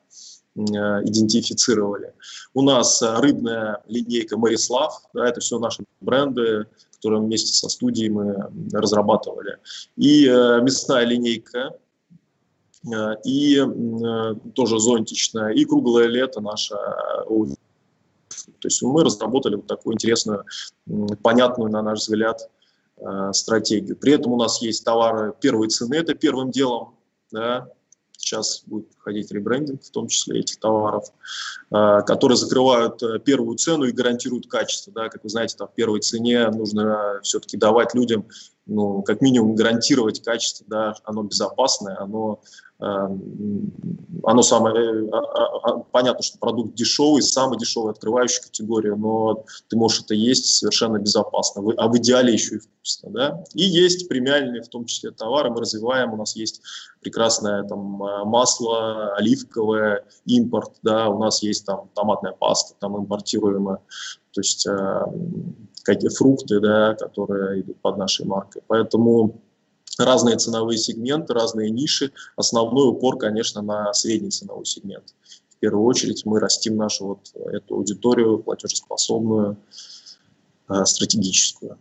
[0.54, 2.12] э, идентифицировали.
[2.54, 8.10] У нас э, рыбная линейка Марислав, да, это все наши бренды, которые вместе со студией
[8.10, 9.58] мы разрабатывали.
[9.96, 11.76] И э, мясная линейка
[13.24, 16.76] и э, тоже зонтичная, и круглое лето наша.
[16.76, 20.44] То есть мы разработали вот такую интересную,
[21.22, 22.50] понятную, на наш взгляд,
[22.96, 23.96] э, стратегию.
[23.96, 26.94] При этом у нас есть товары первой цены, это первым делом,
[27.30, 27.68] да,
[28.18, 31.04] Сейчас будет проходить ребрендинг, в том числе этих товаров,
[31.70, 34.92] э, которые закрывают э, первую цену и гарантируют качество.
[34.92, 35.08] Да?
[35.08, 38.26] Как вы знаете, там, в первой цене нужно все-таки давать людям,
[38.66, 40.94] ну, как минимум, гарантировать качество, да?
[41.04, 42.40] оно безопасное, оно
[42.80, 49.44] оно самое, э, а, а, а, понятно, что продукт дешевый, самый дешевый, открывающий категорию, но
[49.68, 53.44] ты можешь это есть совершенно безопасно, а в идеале еще и вкусно, да.
[53.54, 56.62] И есть премиальные, в том числе, товары, мы развиваем, у нас есть
[57.00, 63.78] прекрасное там э, масло оливковое, импорт, да, у нас есть там томатная паста, там импортируемая,
[64.30, 65.00] то есть э,
[65.82, 69.40] какие фрукты, да, которые идут под нашей маркой, поэтому
[70.04, 72.12] разные ценовые сегменты, разные ниши.
[72.36, 75.14] Основной упор, конечно, на средний ценовой сегмент.
[75.50, 79.56] В первую очередь мы растим нашу вот эту аудиторию платежеспособную,
[80.68, 81.78] э, стратегическую.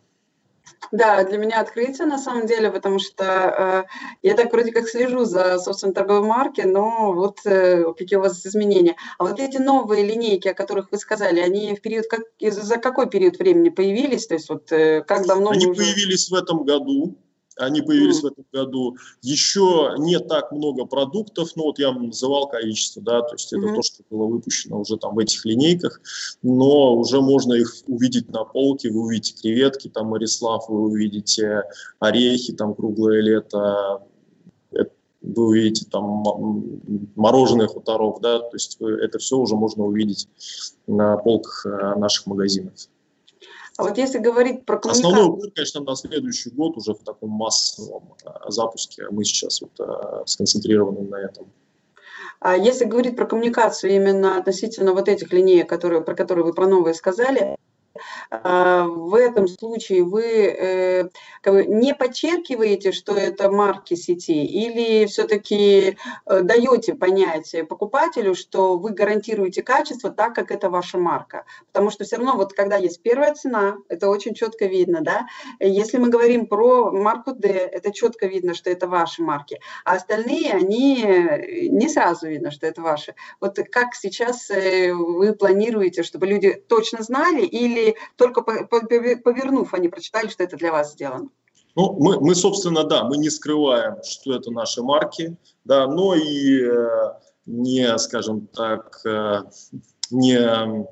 [0.91, 3.83] Да, для меня открытие на самом деле, потому что э,
[4.21, 8.45] я так вроде как слежу за собственной торговой марки, но вот э, какие у вас
[8.45, 8.95] изменения.
[9.17, 13.09] А вот эти новые линейки, о которых вы сказали, они в период, как, за какой
[13.09, 14.27] период времени появились?
[14.27, 15.81] То есть вот э, как давно Они уже...
[15.81, 17.15] появились в этом году,
[17.57, 18.21] они появились mm.
[18.21, 18.97] в этом году.
[19.21, 23.75] Еще не так много продуктов, ну вот я называл количество, да, то есть это mm-hmm.
[23.75, 26.01] то, что было выпущено уже там в этих линейках,
[26.43, 31.63] но уже можно их увидеть на полке, вы увидите креветки, там Марислав, вы увидите
[31.99, 34.01] орехи, там круглое лето,
[35.21, 36.23] вы увидите там
[37.15, 40.27] мороженое хуторок, да, то есть это все уже можно увидеть
[40.85, 42.73] на полках э, наших магазинов.
[43.77, 45.11] А вот если говорить про коммуникацию...
[45.11, 49.05] Основной упор, конечно, на следующий год уже в таком массовом а, запуске.
[49.11, 51.51] Мы сейчас вот а, сконцентрированы на этом.
[52.39, 56.67] А если говорить про коммуникацию именно относительно вот этих линеек, которые, про которые вы про
[56.67, 57.55] новые сказали,
[58.31, 61.09] в этом случае вы э,
[61.45, 69.63] не подчеркиваете, что это марки сети, или все-таки э, даете понять покупателю, что вы гарантируете
[69.63, 71.45] качество так, как это ваша марка?
[71.71, 75.27] Потому что все равно вот когда есть первая цена, это очень четко видно, да?
[75.59, 80.53] Если мы говорим про марку D, это четко видно, что это ваши марки, а остальные,
[80.53, 83.15] они э, не сразу видно, что это ваши.
[83.39, 90.43] Вот как сейчас вы планируете, чтобы люди точно знали или только повернув, они прочитали, что
[90.43, 91.29] это для вас сделано?
[91.77, 96.63] Ну, мы, мы, собственно, да, мы не скрываем, что это наши марки, да, но и
[96.63, 97.11] э,
[97.45, 99.43] не, скажем так, э,
[100.09, 100.85] не э,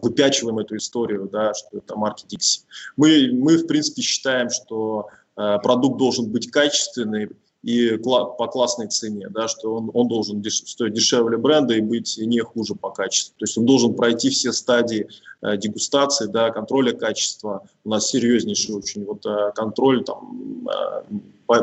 [0.00, 2.62] выпячиваем эту историю, да, что это марки Dixie.
[2.96, 7.30] Мы, мы, в принципе, считаем, что продукт должен быть качественный,
[7.62, 12.18] и по классной цене, да, что он, он должен деш, стоить дешевле бренда и быть
[12.18, 13.34] не хуже по качеству.
[13.38, 15.08] То есть он должен пройти все стадии
[15.42, 17.68] э, дегустации, да, контроля качества.
[17.84, 21.02] У нас серьезнейший очень вот э, контроль, там, э,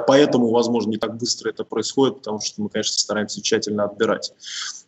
[0.06, 4.34] поэтому, возможно, не так быстро это происходит, потому что мы, конечно, стараемся тщательно отбирать.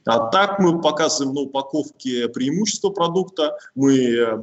[0.05, 4.37] А так мы показываем на упаковке преимущества продукта, мы э,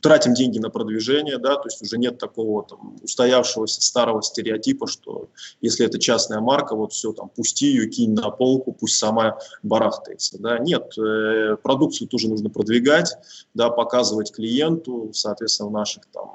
[0.00, 5.28] тратим деньги на продвижение, да, то есть уже нет такого там, устоявшегося старого стереотипа, что
[5.60, 10.38] если это частная марка, вот все, там, пусти ее, кинь на полку, пусть сама барахтается,
[10.38, 13.16] да, нет, э, продукцию тоже нужно продвигать,
[13.54, 16.30] да, показывать клиенту, соответственно, в наших там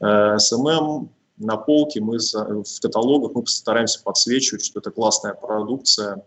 [0.00, 1.08] э, SMM,
[1.38, 6.24] на полке мы в каталогах мы постараемся подсвечивать, что это классная продукция,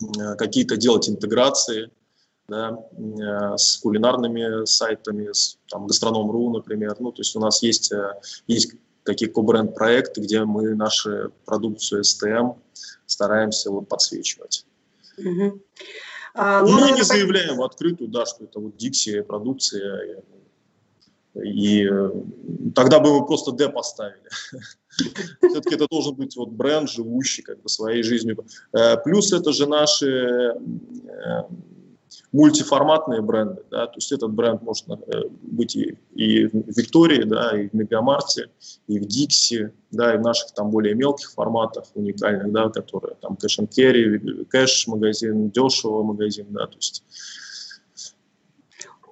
[0.00, 1.90] э, какие-то делать интеграции,
[2.48, 6.96] да, э, с кулинарными сайтами, с там, Гастроном.ру, например.
[6.98, 8.72] Ну, то есть у нас есть, э, есть
[9.04, 12.52] такие ко-бренд проекты, где мы нашу продукцию СТМ
[13.06, 14.66] стараемся вот подсвечивать.
[15.18, 15.60] Угу.
[16.34, 20.22] А, ну, мы не заявляем в открытую, да, что это вот Dixie продукция,
[21.34, 22.10] и э,
[22.74, 24.28] тогда бы мы просто D поставили.
[25.40, 28.44] Все-таки это должен быть вот бренд, живущий как бы своей жизнью.
[29.04, 30.54] Плюс это же наши
[32.34, 37.56] мультиформатные бренды, да, то есть этот бренд может э, быть и, и в Виктории, да,
[37.56, 38.50] и в Мегамарте,
[38.88, 43.36] и в Дикси, да, и в наших там более мелких форматах уникальных, да, которые там
[43.36, 47.04] кэш and carry, кэш магазин, дешево магазин, да, то есть.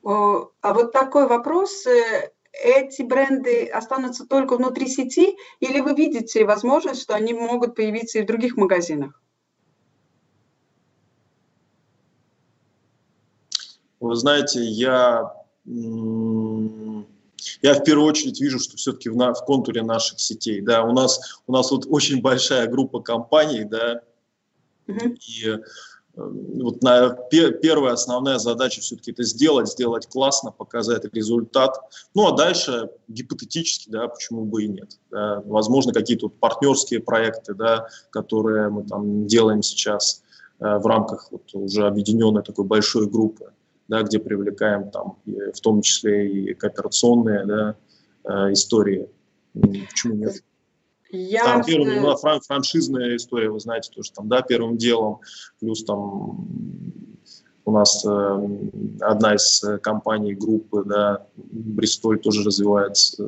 [0.05, 7.03] А вот такой вопрос, э, эти бренды останутся только внутри сети, или вы видите возможность,
[7.03, 9.21] что они могут появиться и в других магазинах?
[14.01, 15.33] Вы знаете, я,
[15.65, 20.93] я в первую очередь вижу, что все-таки в, на, в контуре наших сетей, да, у
[20.93, 24.03] нас, у нас вот очень большая группа компаний, да,
[24.89, 25.17] mm-hmm.
[25.29, 25.59] и
[26.15, 31.79] вот на, первая основная задача все-таки это сделать, сделать классно, показать результат.
[32.15, 34.99] Ну а дальше гипотетически, да, почему бы и нет.
[35.11, 40.23] Да, возможно, какие-то вот партнерские проекты, да, которые мы там делаем сейчас
[40.61, 43.53] э, в рамках вот уже объединенной такой большой группы,
[43.89, 47.77] да, где привлекаем там в том числе и кооперационные да,
[48.25, 49.09] э, истории.
[49.55, 50.43] Почему нет?
[51.13, 55.21] Я там первым, ну, фран, франшизная история, вы знаете, тоже там, да, первым делом,
[55.61, 56.47] плюс там
[57.65, 58.49] у нас э,
[59.01, 63.23] одна из компаний группы, да, Бристоль тоже развивается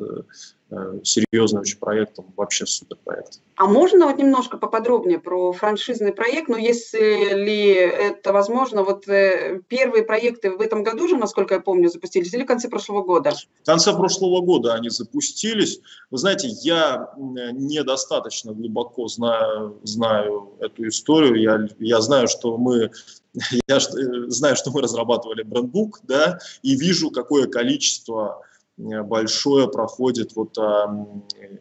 [0.64, 0.64] Э,
[1.03, 3.39] серьезным очень проектом, вообще супер проект.
[3.55, 9.61] А можно вот немножко поподробнее про франшизный проект, ну если ли это возможно, вот э,
[9.67, 13.33] первые проекты в этом году же, насколько я помню, запустились или в конце прошлого года?
[13.63, 15.79] В конце прошлого года они запустились.
[16.11, 22.91] Вы знаете, я недостаточно глубоко знаю, знаю эту историю, я, я знаю, что мы
[23.67, 23.79] я э,
[24.27, 31.07] знаю, что мы разрабатывали брендбук, да, и вижу, какое количество Э, большое проходит вот а,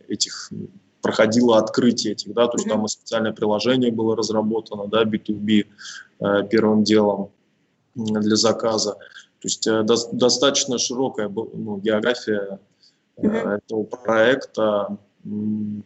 [0.09, 0.51] этих
[1.05, 5.67] проходило открытие этих, да, то есть там и специальное приложение было разработано, да, B2B
[6.21, 7.31] э, первым делом
[7.95, 8.93] для заказа.
[8.93, 12.59] То есть э, до, достаточно широкая ну, география
[13.19, 13.59] mm-hmm.
[13.59, 14.97] этого проекта.
[15.25, 15.83] Но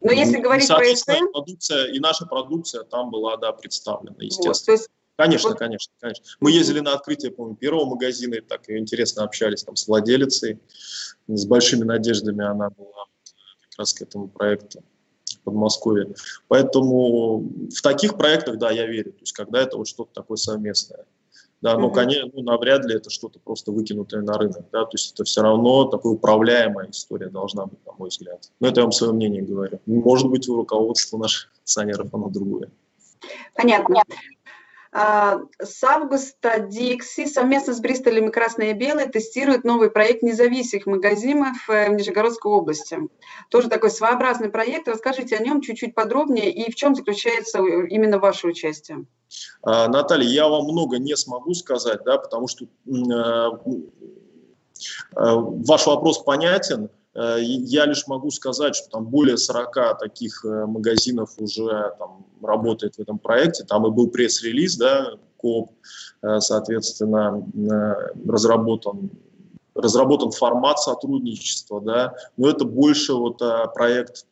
[0.00, 1.30] если говорить про SM...
[1.32, 4.54] продукция, и наша продукция там была, да, представлена, естественно.
[4.54, 4.90] Вот, то есть
[5.22, 5.58] Конечно, вот.
[5.58, 6.24] конечно, конечно.
[6.40, 10.58] Мы ездили на открытие, помню, первого магазина, и так интересно общались там с владелицей.
[11.28, 13.06] С большими надеждами она была
[13.60, 14.82] как раз к этому проекту
[15.24, 16.12] в Подмосковье.
[16.48, 19.12] Поэтому в таких проектах, да, я верю.
[19.12, 21.06] То есть когда это вот что-то такое совместное.
[21.60, 25.14] Да, ну, конечно, ну, навряд ли это что-то просто выкинутое на рынок, да, то есть
[25.14, 28.50] это все равно такая управляемая история должна быть, на мой взгляд.
[28.58, 29.78] Но это я вам свое мнение говорю.
[29.86, 32.68] Может быть, у руководства наших акционеров оно другое.
[33.54, 34.02] Понятно.
[34.94, 40.84] А, с августа Дикси совместно с Бристолем и Красной и Белой тестирует новый проект независимых
[40.84, 42.98] магазинов э, в Нижегородской области.
[43.48, 44.88] Тоже такой своеобразный проект.
[44.88, 49.06] Расскажите о нем чуть-чуть подробнее и в чем заключается э, именно ваше участие.
[49.62, 53.48] А, Наталья, я вам много не смогу сказать, да, потому что э,
[55.16, 56.90] ваш вопрос понятен.
[57.14, 62.96] Э, я лишь могу сказать, что там более 40 таких э, магазинов уже там, работает
[62.96, 63.64] в этом проекте.
[63.64, 65.72] Там и был пресс-релиз, да, КОП,
[66.22, 67.46] э, соответственно,
[68.26, 69.10] разработан
[69.74, 73.38] разработан формат сотрудничества, да, но это больше вот
[73.72, 74.26] проект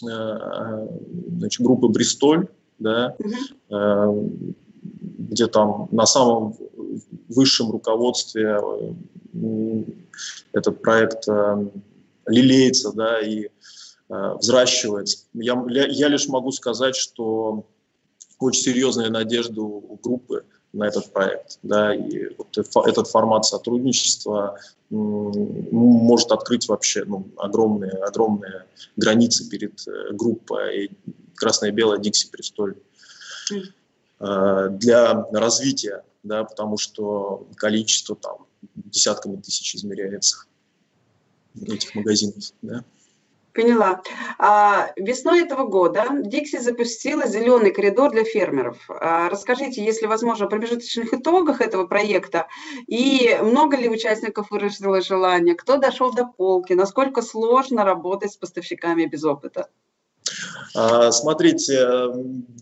[0.00, 2.48] значит, группы Бристоль,
[2.80, 3.14] да,
[4.82, 6.56] где там на самом
[7.28, 8.60] высшем руководстве
[10.52, 11.28] этот проект
[12.26, 13.48] лелеется, да, и э,
[14.08, 15.26] взращивается.
[15.34, 17.66] Я, я лишь могу сказать, что
[18.38, 24.58] очень серьезная надежда у группы на этот проект, да, и вот этот формат сотрудничества
[24.90, 28.66] может открыть вообще ну, огромные, огромные
[28.96, 30.90] границы перед э, группой
[31.36, 32.76] «Красное и белое Дикси Престоль»
[33.52, 40.38] э, для развития, да, потому что количество там десятками тысяч измеряется
[41.60, 42.52] этих магазинов.
[42.62, 42.84] Да?
[43.54, 44.02] Поняла.
[44.38, 48.78] А, весной этого года Дикси запустила зеленый коридор для фермеров.
[48.88, 52.48] А, расскажите, если возможно, о промежуточных итогах этого проекта
[52.88, 59.06] и много ли участников выразило желание, кто дошел до полки, насколько сложно работать с поставщиками
[59.06, 59.68] без опыта?
[60.74, 62.08] А, смотрите,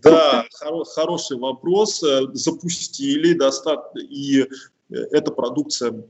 [0.03, 2.03] да, хоро хороший вопрос.
[2.33, 4.47] Запустили, достаточно, и
[4.89, 6.03] эта продукция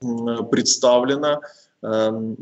[0.00, 1.40] представлена.
[1.82, 2.36] Эм,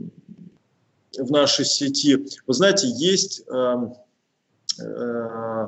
[1.19, 2.27] в нашей сети.
[2.47, 3.95] Вы знаете, есть, эм,
[4.81, 5.67] э,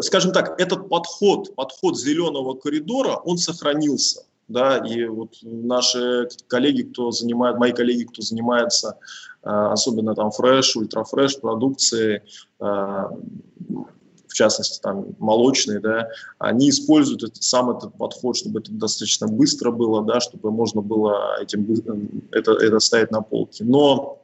[0.00, 4.24] скажем так, этот подход, подход зеленого коридора, он сохранился.
[4.48, 8.98] Да, и вот наши коллеги, кто занимает, мои коллеги, кто занимается
[9.42, 12.22] э, особенно там фреш, ультрафреш продукцией,
[12.60, 13.04] э,
[14.32, 16.08] в частности, там, молочные, да,
[16.38, 21.38] они используют этот, сам этот подход, чтобы это достаточно быстро было, да, чтобы можно было
[21.38, 23.62] этим, это, это ставить на полке.
[23.64, 24.22] Но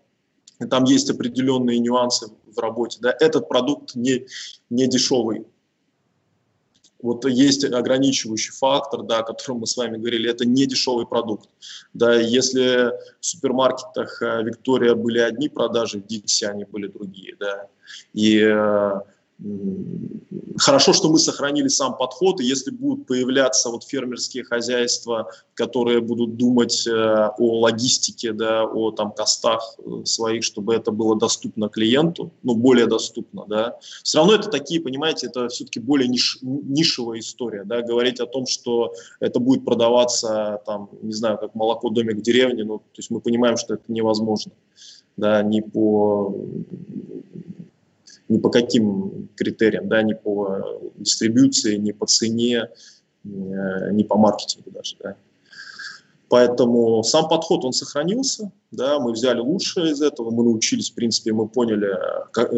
[0.70, 2.98] там есть определенные нюансы в работе.
[3.02, 3.14] Да.
[3.20, 4.26] Этот продукт не,
[4.70, 5.44] не дешевый.
[7.00, 11.50] Вот есть ограничивающий фактор, да, о котором мы с вами говорили, это не дешевый продукт.
[11.92, 17.36] Да, если в супермаркетах э, Виктория были одни продажи, в Дикси они были другие.
[17.38, 17.68] Да.
[18.14, 19.00] И э,
[20.56, 26.36] Хорошо, что мы сохранили сам подход, и если будут появляться вот фермерские хозяйства, которые будут
[26.36, 32.32] думать э, о логистике, да, о там костах э, своих, чтобы это было доступно клиенту,
[32.42, 37.62] ну, более доступно, да, все равно это такие, понимаете, это все-таки более ниш, нишевая история,
[37.62, 42.22] да, говорить о том, что это будет продаваться, там, не знаю, как молоко домик в
[42.22, 44.50] деревне, ну, то есть мы понимаем, что это невозможно,
[45.16, 46.34] да, ни по
[48.28, 52.68] ни по каким критериям, да, ни по дистрибуции, ни по цене,
[53.24, 55.16] ни по маркетингу даже, да.
[56.28, 61.32] Поэтому сам подход, он сохранился, да, мы взяли лучшее из этого, мы научились, в принципе,
[61.32, 61.90] мы поняли,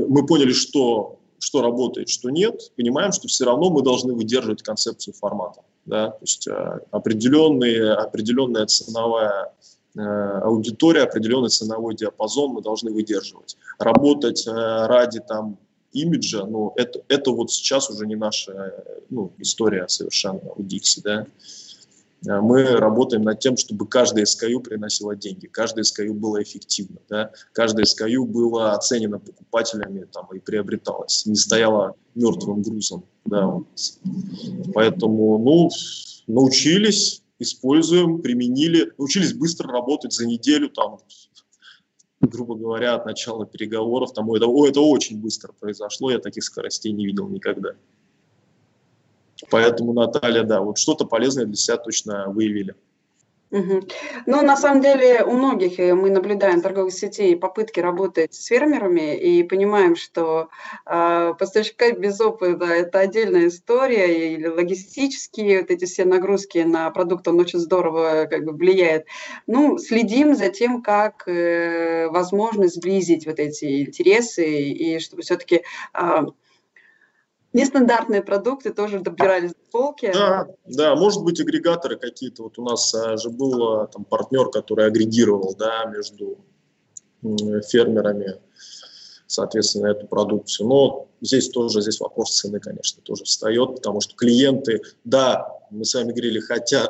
[0.09, 5.15] мы поняли, что, что работает, что нет, понимаем, что все равно мы должны выдерживать концепцию
[5.15, 9.49] формата, да, то есть э, определенные, определенная ценовая э,
[9.97, 13.57] аудитория, определенный ценовой диапазон мы должны выдерживать.
[13.79, 15.59] Работать э, ради там
[15.93, 18.73] имиджа, ну, это, это вот сейчас уже не наша
[19.09, 21.27] ну, история совершенно у Dixie, да.
[22.29, 27.31] А мы работаем над тем, чтобы каждая SKU приносила деньги, каждая SKU была эффективна, да?
[27.53, 33.05] каждая SKU была оценена покупателями там, и приобреталась, не стояла мертвым грузом.
[33.25, 33.61] Да,
[34.75, 35.71] Поэтому ну,
[36.27, 40.99] научились, используем, применили, научились быстро работать за неделю, там,
[42.21, 46.93] грубо говоря, от начала переговоров, там, это, о, это очень быстро произошло, я таких скоростей
[46.93, 47.73] не видел никогда.
[49.51, 52.75] Поэтому, Наталья, да, вот что-то полезное для себя точно выявили.
[54.27, 59.17] Ну, на самом деле, у многих э, мы наблюдаем торговых сетей попытки работать с фермерами
[59.17, 60.51] и понимаем, что
[60.87, 67.27] э, поставщика без опыта– это отдельная история, или логистические вот эти все нагрузки на продукт,
[67.27, 69.07] он очень здорово как бы влияет.
[69.49, 75.63] Ну, следим за тем, как э, возможно сблизить вот эти интересы, и чтобы все-таки э,
[75.93, 76.27] а,
[77.53, 80.11] Нестандартные продукты тоже добирались до полки.
[80.13, 82.45] Да, да, может быть агрегаторы какие-то.
[82.45, 86.39] Вот у нас а, же был а, там партнер, который агрегировал, да, между
[87.69, 88.41] фермерами,
[89.27, 90.69] соответственно, эту продукцию.
[90.69, 95.93] Но здесь тоже, здесь вопрос цены, конечно, тоже встает, потому что клиенты, да, мы с
[95.95, 96.87] вами говорили, хотя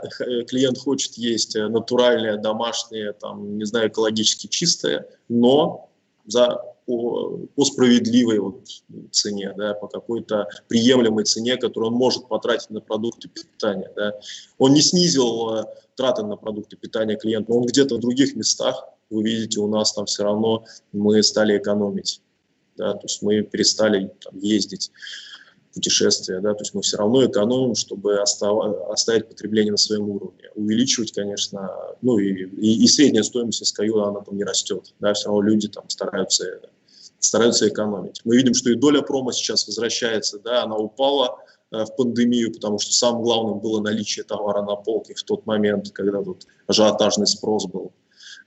[0.47, 5.91] клиент хочет есть натуральное, домашнее, там, не знаю, экологически чистое, но
[6.27, 8.67] за по, по справедливой вот
[9.13, 13.93] цене, да, по какой-то приемлемой цене, которую он может потратить на продукты питания.
[13.95, 14.15] Да.
[14.59, 15.65] Он не снизил э,
[15.95, 19.93] траты на продукты питания клиента, но он где-то в других местах, вы видите, у нас
[19.93, 22.21] там все равно мы стали экономить.
[22.77, 24.91] Да, то есть мы перестали там, ездить
[25.73, 30.51] путешествия, да, то есть мы все равно экономим, чтобы оставить потребление на своем уровне.
[30.57, 31.71] Увеличивать, конечно,
[32.03, 35.69] ну и, и, и средняя стоимость SKU, она там не растет, да, все равно люди
[35.69, 36.61] там стараются
[37.21, 38.21] стараются экономить.
[38.25, 41.39] Мы видим, что и доля промо сейчас возвращается, да, она упала
[41.71, 45.91] э, в пандемию, потому что самым главным было наличие товара на полке в тот момент,
[45.93, 47.93] когда тут ажиотажный спрос был.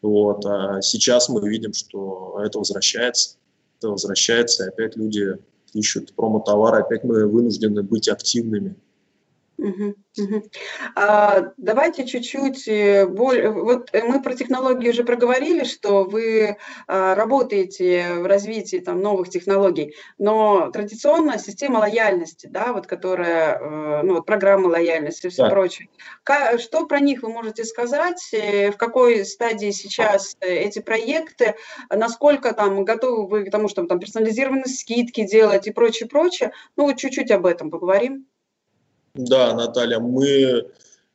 [0.02, 0.46] Вот.
[0.46, 3.38] А сейчас мы видим, что это возвращается,
[3.78, 5.38] это возвращается, и опять люди
[5.74, 8.76] ищут промо-товары, опять мы вынуждены быть активными.
[9.58, 10.44] Угу, угу.
[10.96, 13.52] А, давайте чуть-чуть э, более.
[13.52, 19.96] Вот мы про технологии уже проговорили, что вы а, работаете в развитии там, новых технологий,
[20.18, 25.50] но традиционная система лояльности, да, вот которая, э, ну, вот программа лояльности и все да.
[25.50, 25.88] прочее.
[26.58, 28.30] что про них вы можете сказать?
[28.34, 31.56] Э, в какой стадии сейчас эти проекты?
[31.92, 36.54] Насколько там готовы вы к тому, чтобы там персонализированные скидки делать и прочее, прочее?
[36.76, 38.26] Ну, вот чуть-чуть об этом поговорим.
[39.16, 40.66] Да, Наталья, мы,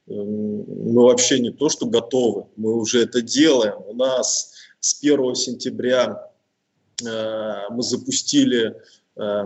[0.07, 3.75] эм, мы вообще не то, что готовы, мы уже это делаем.
[3.89, 6.31] У нас с 1 сентября
[7.05, 8.77] э, мы запустили
[9.17, 9.45] э,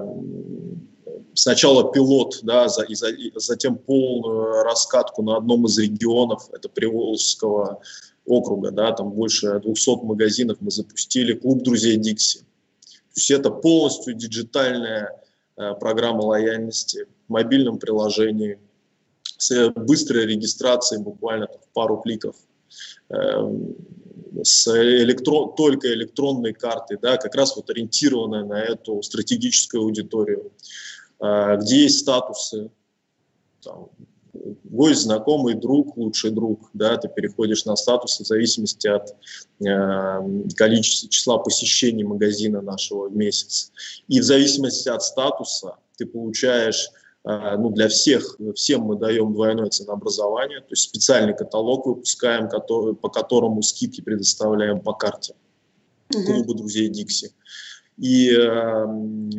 [1.33, 6.69] сначала пилот, да, за, и, за, и затем полную раскатку на одном из регионов, это
[6.69, 7.81] Приволжского
[8.27, 12.41] округа, да, там больше 200 магазинов мы запустили, клуб друзей Дикси.
[12.41, 15.22] То есть это полностью диджитальная
[15.55, 18.59] программа лояльности в мобильном приложении
[19.43, 22.37] с быстрой регистрацией буквально в пару кликов
[23.09, 23.77] эм,
[24.43, 30.53] с электрон, только электронной картой, да, как раз вот ориентированная на эту стратегическую аудиторию,
[31.21, 32.71] э, где есть статусы,
[33.63, 33.91] там,
[34.33, 39.15] гость, знакомый, друг, лучший друг, да, ты переходишь на статус в зависимости от
[39.61, 43.73] э, количества, числа посещений магазина нашего в месяц.
[44.09, 46.89] И в зависимости от статуса ты получаешь,
[47.25, 52.95] э, ну, для всех, всем мы даем двойное ценообразование, то есть специальный каталог выпускаем, который,
[52.95, 55.35] по которому скидки предоставляем по карте
[56.09, 57.33] клуба друзей Дикси.
[57.99, 58.87] и э,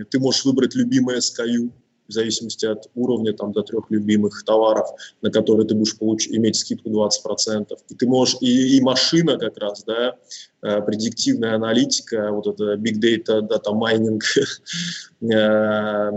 [0.10, 1.72] ты можешь выбрать любимое SKU,
[2.08, 4.88] в зависимости от уровня там, до трех любимых товаров,
[5.22, 7.78] на которые ты будешь получ- иметь скидку 20%.
[7.90, 10.16] И ты можешь, и, и машина как раз, да,
[10.62, 14.20] э, предиктивная аналитика, вот это big data, data mining,
[15.22, 16.12] э,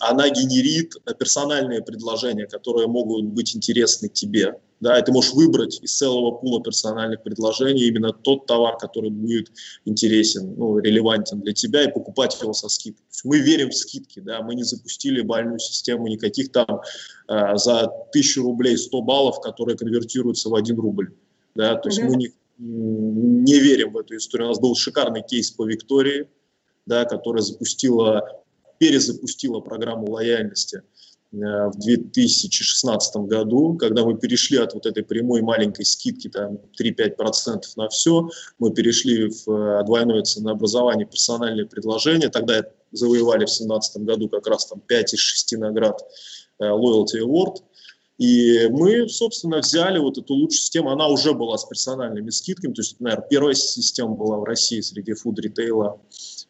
[0.00, 4.56] она генерит персональные предложения, которые могут быть интересны тебе.
[4.80, 9.50] Да, и ты можешь выбрать из целого пула персональных предложений именно тот товар, который будет
[9.84, 13.04] интересен, ну, релевантен для тебя, и покупать его со скидкой.
[13.24, 16.80] Мы верим в скидки, да, мы не запустили бальную систему никаких там
[17.28, 21.14] э, за тысячу рублей 100 баллов, которые конвертируются в 1 рубль.
[21.54, 22.08] Да, то есть mm-hmm.
[22.08, 24.48] мы не, не верим в эту историю.
[24.48, 26.28] У нас был шикарный кейс по Виктории,
[26.86, 28.42] да, которая запустила,
[28.78, 30.97] перезапустила программу лояльности Э,
[31.30, 37.88] в 2016 году, когда мы перешли от вот этой прямой маленькой скидки там 3-5% на
[37.88, 44.46] все, мы перешли в э, двойное ценообразование персональные предложения, тогда завоевали в 2017 году как
[44.46, 46.02] раз там 5 из 6 наград
[46.60, 47.56] э, Loyalty Award,
[48.16, 52.80] и мы, собственно, взяли вот эту лучшую систему, она уже была с персональными скидками, то
[52.80, 56.00] есть, наверное, первая система была в России среди фуд-ритейла.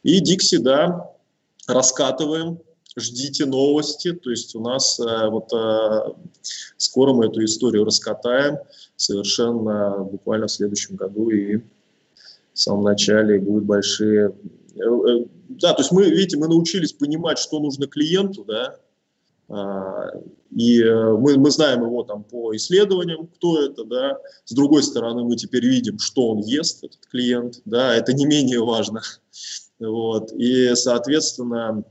[0.02, 1.12] И Dixie, да,
[1.66, 2.60] раскатываем,
[2.98, 6.12] ждите новости, то есть у нас э, вот э,
[6.76, 8.58] скоро мы эту историю раскатаем
[8.96, 11.62] совершенно буквально в следующем году и в
[12.58, 14.34] самом начале будут большие...
[14.76, 18.76] Э, да, то есть мы, видите, мы научились понимать, что нужно клиенту, да,
[19.50, 20.10] а,
[20.54, 24.18] и мы, мы знаем его там по исследованиям, кто это, да.
[24.44, 28.60] С другой стороны, мы теперь видим, что он ест, этот клиент, да, это не менее
[28.60, 29.00] важно.
[29.78, 30.32] Вот.
[30.32, 31.84] И, соответственно,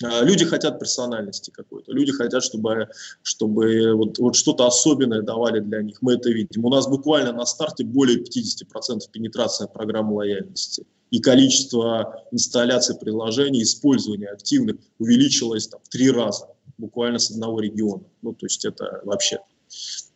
[0.00, 2.88] люди хотят персональности какой-то, люди хотят, чтобы,
[3.22, 6.02] чтобы вот, вот что-то особенное давали для них.
[6.02, 6.64] Мы это видим.
[6.64, 10.86] У нас буквально на старте более 50% пенетрация программы лояльности.
[11.10, 18.02] И количество инсталляций приложений, использования активных увеличилось там, в три раза, буквально с одного региона.
[18.22, 19.38] Ну, то есть это вообще...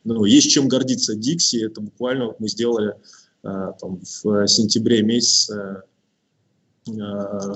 [0.05, 1.67] Ну, есть чем гордиться Dixie.
[1.67, 2.95] Это буквально мы сделали
[3.43, 5.83] а, там, в сентябре месяце
[6.89, 7.55] а,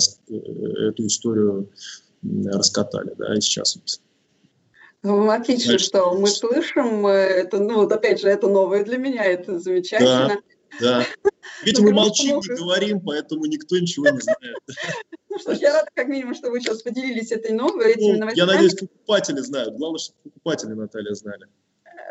[0.89, 1.71] эту историю
[2.47, 4.01] раскатали, да, и сейчас вот
[5.05, 9.23] ну, отлично, Значит, что мы слышим, это, ну, вот опять же, это новое для меня,
[9.23, 10.41] это замечательно.
[10.81, 11.31] Да, да.
[11.63, 14.59] Ведь мы молчим, не говорим, поэтому никто ничего не знает.
[15.29, 18.19] Ну что ж, я рада, как минимум, что вы сейчас поделились этой новой, этими ну,
[18.21, 18.47] новостями.
[18.49, 19.75] Я надеюсь, покупатели знают.
[19.75, 21.49] Главное, чтобы покупатели, Наталья, знали.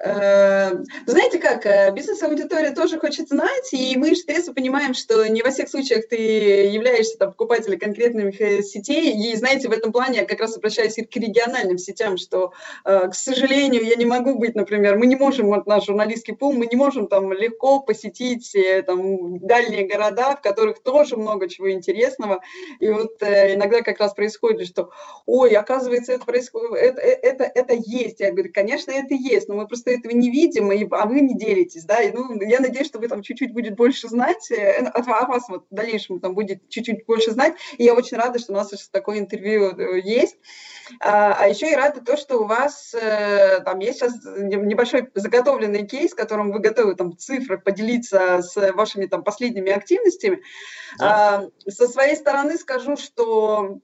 [0.05, 0.71] Э,
[1.05, 5.69] знаете как, э, бизнес-аудитория тоже хочет знать, и мы трезво понимаем, что не во всех
[5.69, 10.41] случаях ты являешься там, покупателем конкретных э, сетей, и знаете, в этом плане я как
[10.41, 12.51] раз обращаюсь и к региональным сетям, что,
[12.83, 16.65] к сожалению, я не могу быть, например, мы не можем, вот наш журналистский пул, мы
[16.65, 22.41] не можем там легко посетить там дальние города, в которых тоже много чего интересного,
[22.79, 24.91] и вот иногда как раз происходит, что,
[25.25, 29.67] ой, оказывается, это происходит, это, это, это есть, я говорю, конечно, это есть, но мы
[29.67, 32.99] просто этого не видим, и, а вы не делитесь, да, и, ну, я надеюсь, что
[32.99, 36.67] вы там чуть-чуть будет больше знать, э, от, о вас вот в дальнейшем там будет
[36.69, 40.37] чуть-чуть больше знать, и я очень рада, что у нас сейчас такое интервью э, есть,
[40.99, 45.87] а, а еще и рада то, что у вас э, там есть сейчас небольшой заготовленный
[45.87, 50.41] кейс, которым вы готовы там цифры поделиться с вашими там последними активностями.
[50.99, 51.49] Да.
[51.65, 53.79] А, со своей стороны скажу, что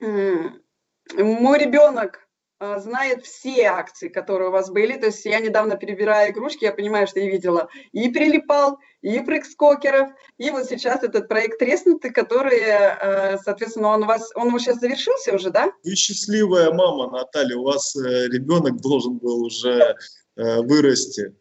[0.00, 2.25] мой ребенок
[2.60, 4.98] знает все акции, которые у вас были.
[4.98, 10.10] То есть я недавно перебирая игрушки, я понимаю, что я видела и прилипал, и прыг-скокеров,
[10.38, 14.80] и вот сейчас этот проект треснутый, который, э, соответственно, он у вас, он уже сейчас
[14.80, 15.70] завершился уже, да?
[15.84, 19.94] Вы счастливая мама, Наталья, у вас э, ребенок должен был уже
[20.36, 21.34] э, вырасти.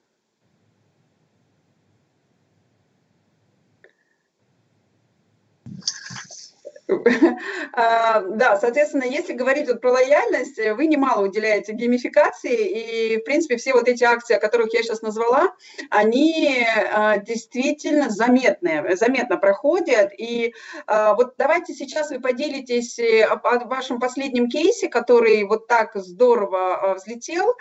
[7.76, 13.74] да, соответственно, если говорить вот про лояльность, вы немало уделяете геймификации, и, в принципе, все
[13.74, 15.54] вот эти акции, о которых я сейчас назвала,
[15.90, 20.12] они а, действительно заметные, заметно проходят.
[20.16, 20.54] И
[20.86, 26.94] а, вот давайте сейчас вы поделитесь э, о вашем последнем кейсе, который вот так здорово
[26.96, 27.54] взлетел.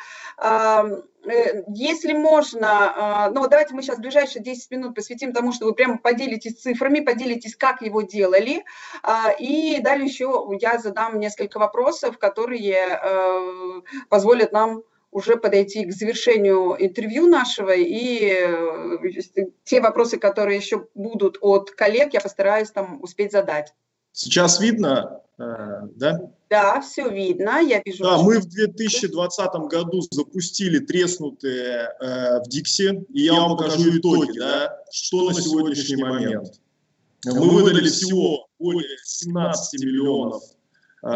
[1.68, 5.98] Если можно, а, ну давайте мы сейчас ближайшие 10 минут посвятим тому, что вы прямо
[5.98, 8.64] поделитесь цифрами, поделитесь, как его делали,
[9.04, 15.92] а, и далее еще я задам несколько вопросов, которые э, позволят нам уже подойти к
[15.92, 18.98] завершению интервью нашего, и э,
[19.64, 23.74] те вопросы, которые еще будут от коллег, я постараюсь там успеть задать.
[24.18, 26.20] Сейчас видно, да?
[26.50, 28.04] Да, все видно, я вижу.
[28.04, 33.96] Да, мы в 2020 году запустили треснутые э, в Дикси, и я, я вам покажу
[33.96, 36.60] итоги, да, что на сегодняшний момент.
[37.26, 40.42] мы выдали всего более 17 миллионов
[41.04, 41.08] э,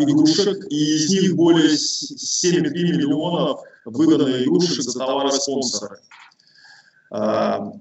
[0.00, 6.00] игрушек, и из них более 7,3 миллионов выдано игрушек за товары-спонсоры.
[7.10, 7.72] А,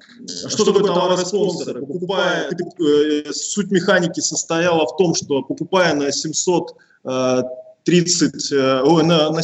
[0.47, 1.85] что такое товары-спонсоры?
[1.85, 9.31] Покупая, э, суть механики состояла в том, что покупая на 730, э, э, ой, на,
[9.31, 9.41] на,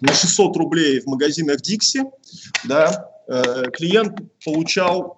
[0.00, 2.08] на 600 рублей в магазинах Dixie,
[2.64, 3.10] да,
[3.74, 5.16] клиент получал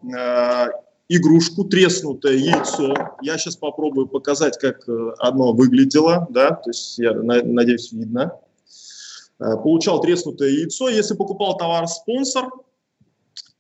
[1.08, 2.94] игрушку, треснутое яйцо.
[3.22, 4.86] Я сейчас попробую показать, как
[5.18, 8.32] оно выглядело, да, то есть я надеюсь видно.
[9.38, 10.90] Получал треснутое яйцо.
[10.90, 12.50] Если покупал товар-спонсор,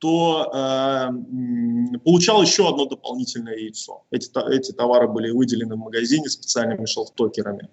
[0.02, 4.02] то э, получал еще одно дополнительное яйцо.
[4.10, 7.68] Эти, эти товары были выделены в магазине специальными шелфтокерами.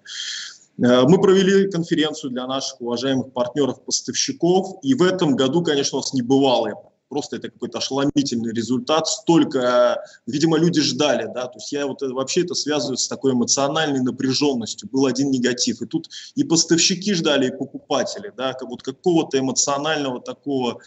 [0.78, 6.12] Э, мы провели конференцию для наших уважаемых партнеров-поставщиков, и в этом году, конечно, у нас
[6.12, 6.76] небывалое
[7.10, 9.06] просто это какой-то ошеломительный результат.
[9.08, 14.00] Столько, видимо, люди ждали, да, то есть я вот вообще это связываю с такой эмоциональной
[14.00, 14.88] напряженностью.
[14.90, 20.20] Был один негатив, и тут и поставщики ждали, и покупатели, да, как вот какого-то эмоционального
[20.20, 20.80] такого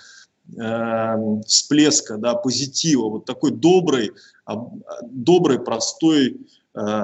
[0.57, 4.11] э, всплеска, да, позитива, вот такой добрый,
[5.03, 6.41] добрый, простой
[6.75, 7.03] э,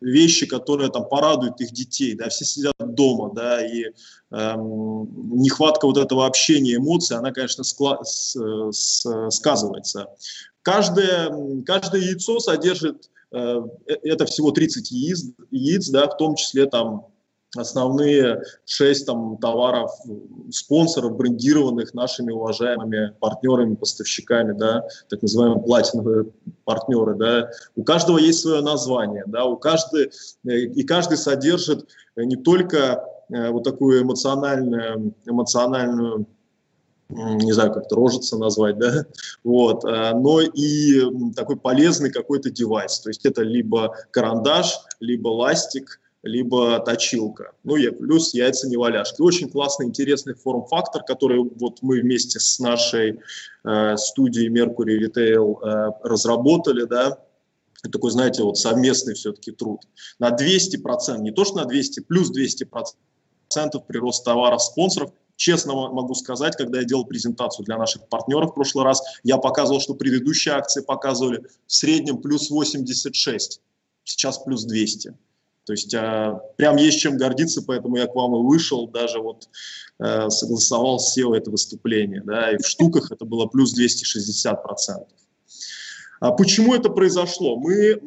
[0.00, 3.92] вещи, которые там порадуют их детей, да, все сидят дома, да, и э,
[4.30, 8.36] нехватка вот этого общения, эмоций, она, конечно, скла- с,
[8.72, 10.08] с, сказывается.
[10.62, 16.66] Каждое, каждое яйцо содержит, э, э это всего 30 яиц, яиц, да, в том числе
[16.66, 17.06] там
[17.56, 19.90] основные шесть там, товаров,
[20.50, 26.26] спонсоров, брендированных нашими уважаемыми партнерами, поставщиками, да, так называемые платиновые
[26.64, 27.14] партнеры.
[27.16, 27.50] Да.
[27.76, 30.10] У каждого есть свое название, да, у каждой,
[30.44, 36.26] и каждый содержит не только э, вот такую эмоциональную, эмоциональную
[37.12, 39.04] не знаю, как это рожица назвать, да,
[39.42, 45.99] вот, э, но и такой полезный какой-то девайс, то есть это либо карандаш, либо ластик,
[46.22, 47.52] либо точилка.
[47.64, 49.20] Ну, и плюс яйца неваляшки.
[49.20, 53.20] Очень классный, интересный форм-фактор, который вот мы вместе с нашей
[53.64, 57.18] э, студией Mercury Retail э, разработали, да,
[57.82, 59.80] это такой, знаете, вот совместный все-таки труд.
[60.18, 62.84] На 200%, не то что на 200, плюс 200%
[63.86, 65.12] прирост товаров спонсоров.
[65.36, 69.80] Честно могу сказать, когда я делал презентацию для наших партнеров в прошлый раз, я показывал,
[69.80, 73.62] что предыдущие акции показывали в среднем плюс 86,
[74.04, 75.14] сейчас плюс 200.
[75.70, 79.48] То есть а, прям есть чем гордиться, поэтому я к вам и вышел, даже вот
[80.00, 85.16] а, согласовал SEO это выступление, да, и в штуках это было плюс 260 процентов.
[86.18, 87.56] А почему это произошло?
[87.56, 87.98] Мы, э,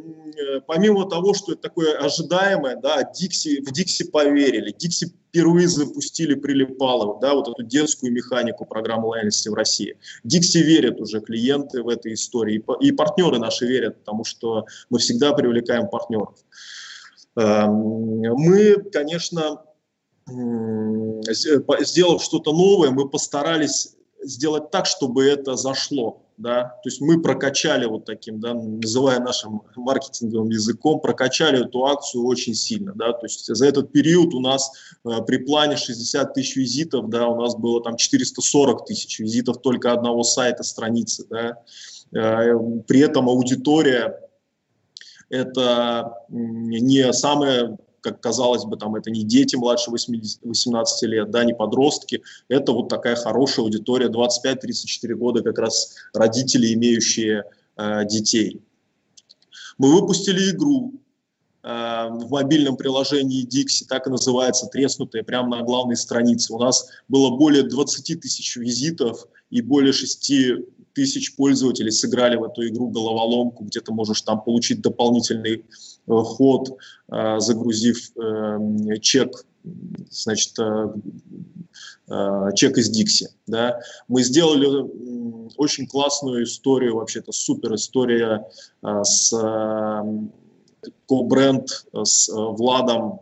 [0.67, 7.21] помимо того, что это такое ожидаемое, да, Dixie, в Dixie поверили, Dixie впервые запустили прилипалов,
[7.21, 9.97] да, вот эту детскую механику программы лояльности в России.
[10.27, 15.31] Dixie верят уже клиенты в этой истории, и партнеры наши верят, потому что мы всегда
[15.31, 16.35] привлекаем партнеров.
[17.35, 19.63] Эм, мы, конечно,
[21.81, 26.19] сделав что-то новое, мы постарались сделать так, чтобы это зашло.
[26.37, 26.63] Да?
[26.83, 32.55] То есть мы прокачали вот таким, да, называя нашим маркетинговым языком, прокачали эту акцию очень
[32.55, 32.93] сильно.
[32.95, 33.13] Да?
[33.13, 34.71] То есть за этот период у нас
[35.05, 39.91] э, при плане 60 тысяч визитов, да, у нас было там 440 тысяч визитов только
[39.91, 41.27] одного сайта, страницы.
[41.29, 41.57] Да?
[42.15, 42.55] Э,
[42.87, 44.19] при этом аудитория
[45.33, 51.45] это не самое как казалось бы, там это не дети младше 80, 18 лет, да,
[51.45, 57.45] не подростки, это вот такая хорошая аудитория, 25-34 года как раз родители, имеющие
[57.77, 58.61] э, детей.
[59.77, 60.95] Мы выпустили игру
[61.63, 66.53] э, в мобильном приложении Dixie, так и называется, треснутая, прямо на главной странице.
[66.53, 70.29] У нас было более 20 тысяч визитов и более 6
[70.93, 75.61] тысяч пользователей сыграли в эту игру головоломку, где ты можешь там получить дополнительный э,
[76.07, 76.77] ход,
[77.11, 79.45] э, загрузив э, чек,
[80.09, 80.53] значит,
[82.55, 83.29] чек из Dixie.
[83.47, 83.79] Да.
[84.09, 84.67] Мы сделали
[85.55, 88.45] очень классную историю, вообще-то супер история
[88.81, 89.31] с
[91.07, 93.21] ко-бренд с Владом,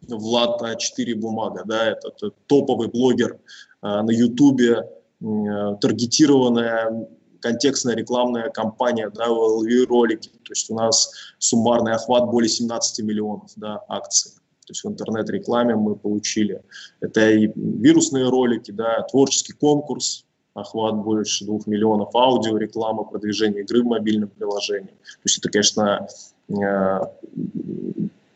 [0.00, 3.38] Влад А4 Бумага, да, это, топовый блогер
[3.82, 4.82] на Ютубе,
[5.20, 7.08] таргетированная
[7.40, 10.28] контекстная рекламная кампания, да, ролики.
[10.28, 14.32] То есть у нас суммарный охват более 17 миллионов да, акций.
[14.66, 16.62] То есть в интернет-рекламе мы получили.
[17.00, 23.82] Это и вирусные ролики, да, творческий конкурс, охват больше 2 миллионов, аудио, реклама, продвижение игры
[23.82, 24.88] в мобильном приложении.
[24.88, 26.08] То есть это, конечно,
[26.48, 27.00] э,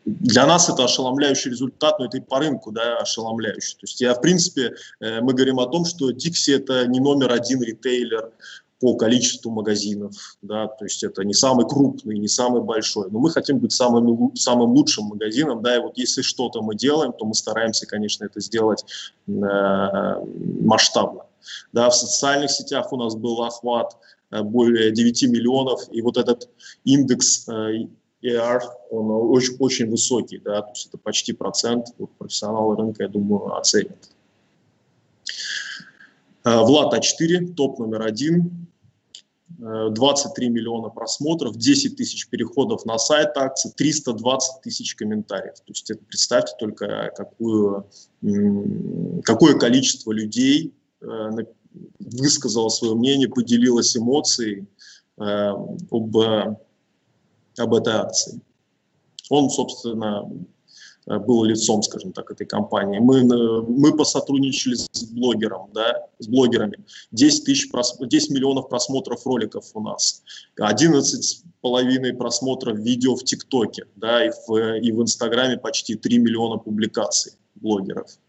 [0.05, 3.75] для нас это ошеломляющий результат, но это и по рынку да, ошеломляющий.
[3.75, 7.31] То есть я, в принципе, э, мы говорим о том, что Dixie это не номер
[7.31, 8.31] один ритейлер
[8.79, 13.29] по количеству магазинов, да, то есть это не самый крупный, не самый большой, но мы
[13.29, 17.35] хотим быть самым, самым лучшим магазином, да, и вот если что-то мы делаем, то мы
[17.35, 18.83] стараемся, конечно, это сделать
[19.27, 19.31] э,
[20.61, 21.25] масштабно.
[21.73, 23.95] Да, в социальных сетях у нас был охват
[24.31, 26.49] э, более 9 миллионов, и вот этот
[26.83, 27.47] индекс
[28.23, 33.09] ER, он очень, очень высокий, да, то есть это почти процент, вот профессионалы рынка, я
[33.09, 34.11] думаю, оценят.
[36.43, 38.67] Э, Влад А4, топ номер один,
[39.61, 45.55] 23 миллиона просмотров, 10 тысяч переходов на сайт акции, 320 тысяч комментариев.
[45.55, 47.87] То есть это представьте только, какую,
[49.23, 51.05] какое количество людей э,
[51.99, 54.65] высказало свое мнение, поделилось эмоцией
[55.19, 55.23] э,
[55.91, 56.17] об,
[57.57, 58.41] об этой акции.
[59.29, 60.29] Он, собственно,
[61.07, 62.99] Э, был лицом, скажем так, этой компании.
[62.99, 66.77] Мы, э, мы посотрудничали с блогером, да, с блогерами.
[67.11, 70.23] 10, тысяч, 10 миллионов просмотров роликов у нас,
[70.59, 76.57] 11 половиной просмотров видео в ТикТоке, да, и в, и в Инстаграме почти 3 миллиона
[76.57, 78.19] публикаций блогеров.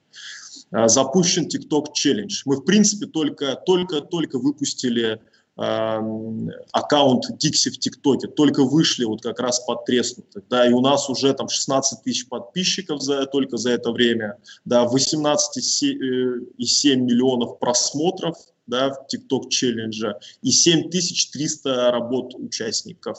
[0.70, 2.32] Э, запущен TikTok Challenge.
[2.46, 5.20] Мы, в принципе, только, только, только выпустили
[5.54, 11.10] аккаунт Dixie в ТикТоке, только вышли вот как раз под треснутых, да, и у нас
[11.10, 14.94] уже там 16 тысяч подписчиков за, только за это время, да, 18,7
[15.92, 18.36] э, миллионов просмотров,
[18.66, 23.18] да, в TikTok челленджа и 7300 работ участников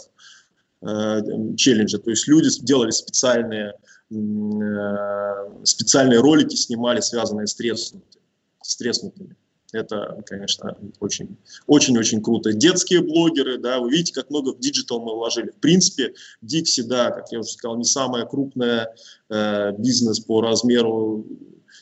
[0.82, 1.22] э,
[1.56, 3.76] челленджа, то есть люди делали специальные,
[4.10, 8.24] э, специальные ролики, снимали, связанные с треснутыми.
[8.64, 9.36] С треснутыми.
[9.74, 12.54] Это, конечно, очень, очень-очень круто.
[12.54, 15.50] Детские блогеры, да, вы видите, как много в digital мы вложили.
[15.50, 16.14] В принципе,
[16.44, 18.94] Дикси, да, как я уже сказал, не самая крупная
[19.30, 21.26] э, бизнес по размеру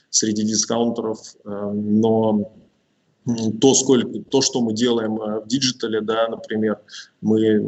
[0.10, 2.54] среди дискаунтеров, э, но
[3.60, 6.80] то, сколько, то, что мы делаем э, в digital е, да, например,
[7.20, 7.62] мы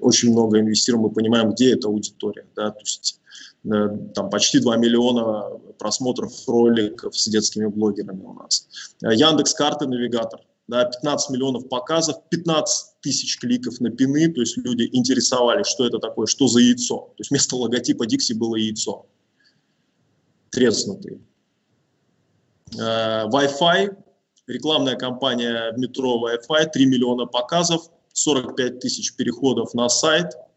[0.00, 3.20] очень много инвестируем, мы понимаем, где эта аудитория, да, то есть
[3.62, 8.68] там почти 2 миллиона просмотров роликов с детскими блогерами у нас.
[9.02, 14.56] Э, Яндекс карты, навигатор, да, 15 миллионов показов, 15 тысяч кликов на пины, то есть
[14.58, 16.96] люди интересовались, что это такое, что за яйцо.
[17.16, 19.06] То есть вместо логотипа Дикси было яйцо,
[20.50, 21.20] треснутый.
[22.78, 23.96] Э, Wi-Fi,
[24.46, 30.32] рекламная кампания в метро Wi-Fi, 3 миллиона показов, 45 тысяч переходов на сайт–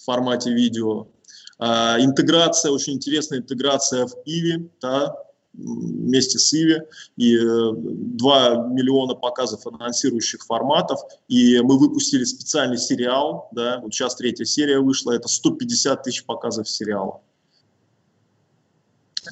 [0.00, 1.08] в формате видео.
[1.58, 5.14] А, интеграция, очень интересная интеграция в Иви, да,
[5.52, 6.80] вместе с Иви,
[7.16, 14.14] и 2 э, миллиона показов анонсирующих форматов, и мы выпустили специальный сериал, да, вот сейчас
[14.14, 17.20] третья серия вышла, это 150 тысяч показов сериала.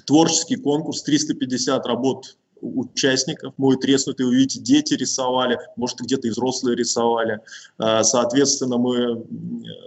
[0.06, 6.76] Творческий конкурс, 350 работ участников, мой треснутый, вы видите, дети рисовали, может, где-то и взрослые
[6.76, 7.40] рисовали.
[7.78, 9.24] А, соответственно, мы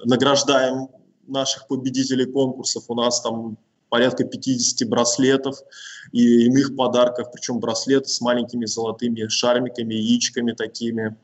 [0.05, 0.89] награждаем
[1.27, 2.85] наших победителей конкурсов.
[2.87, 3.57] У нас там
[3.89, 5.57] порядка 50 браслетов
[6.11, 11.15] и иных подарков, причем браслеты с маленькими золотыми шармиками, яичками такими.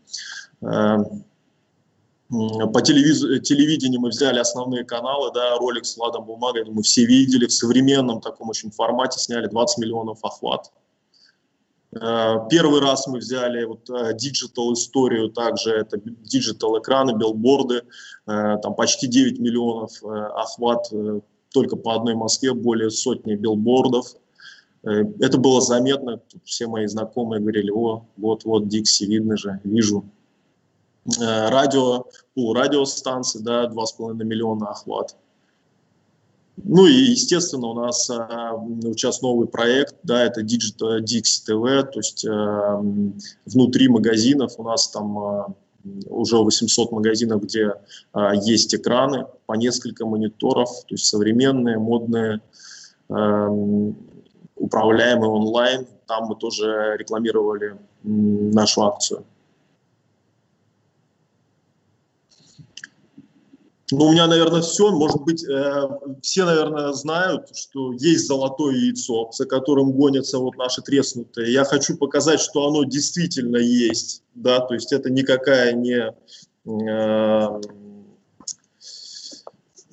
[0.61, 0.97] А,
[2.29, 3.21] по телевиз...
[3.47, 8.19] телевидению мы взяли основные каналы, да, ролик с Ладом Бумагой, мы все видели, в современном
[8.19, 10.71] таком очень формате сняли 20 миллионов охват.
[12.01, 17.83] Э, первый раз мы взяли вот digital историю, также это digital экраны, билборды,
[18.25, 20.91] э, там почти 9 миллионов э, охват
[21.53, 24.07] только по одной Москве, более сотни билбордов.
[24.83, 30.05] Это было заметно, все мои знакомые говорили, о, вот-вот Дикси, видно же, вижу.
[31.19, 35.15] Радио, пул радиостанции, да, 2,5 миллиона охват.
[36.63, 38.53] Ну и, естественно, у нас а,
[38.93, 42.83] сейчас новый проект, да, это Digital Dix TV, то есть а,
[43.45, 45.53] внутри магазинов у нас там а,
[46.09, 47.73] уже 800 магазинов, где
[48.11, 52.41] а, есть экраны, по несколько мониторов, то есть современные, модные,
[53.09, 53.49] а,
[54.55, 55.87] управляемые онлайн.
[56.07, 59.25] Там мы тоже рекламировали нашу акцию.
[63.91, 64.91] Ну, у меня, наверное, все.
[64.91, 65.89] Может быть, э,
[66.21, 71.53] все, наверное, знают, что есть золотое яйцо, за которым гонятся вот наши треснутые.
[71.53, 76.13] Я хочу показать, что оно действительно есть, да, то есть это никакая не,
[76.65, 77.61] э,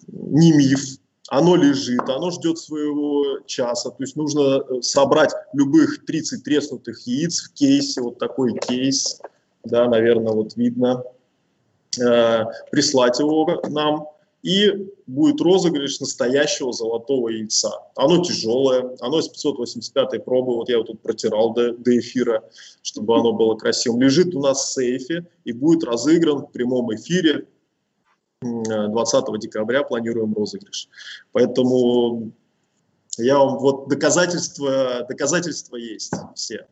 [0.09, 3.91] не миф, оно лежит, оно ждет своего часа.
[3.91, 9.21] То есть нужно собрать любых 30 треснутых яиц в кейсе, вот такой кейс,
[9.63, 11.05] да, наверное, вот видно.
[11.99, 14.09] Э, прислать его нам,
[14.43, 17.71] и будет розыгрыш настоящего золотого яйца.
[17.97, 22.45] Оно тяжелое, оно из 585 пробы, вот я вот тут протирал до, до эфира,
[22.83, 24.03] чтобы оно было красивым.
[24.03, 27.47] Лежит у нас в сейфе и будет разыгран в прямом эфире
[28.43, 30.89] 20 декабря планируем розыгрыш.
[31.33, 32.33] Поэтому
[33.17, 36.67] я вам вот доказательства, доказательства есть все.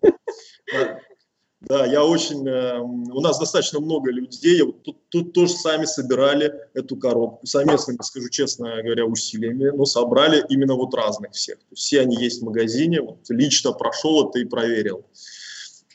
[1.64, 2.46] Да, я очень...
[2.46, 4.62] Э, у нас достаточно много людей.
[4.62, 7.46] Вот тут, тут тоже сами собирали эту коробку.
[7.46, 9.70] Совместными, скажу честно говоря, усилиями.
[9.70, 11.58] Но собрали именно вот разных всех.
[11.72, 13.00] Все они есть в магазине.
[13.00, 15.04] Вот лично прошел это и проверил.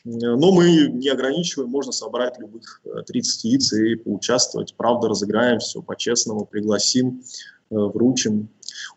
[0.04, 4.74] Но мы не ограничиваем, можно собрать любых 30 э, яиц и поучаствовать.
[4.76, 7.22] Правда, разыграем все по-честному, пригласим,
[7.70, 8.48] э, вручим.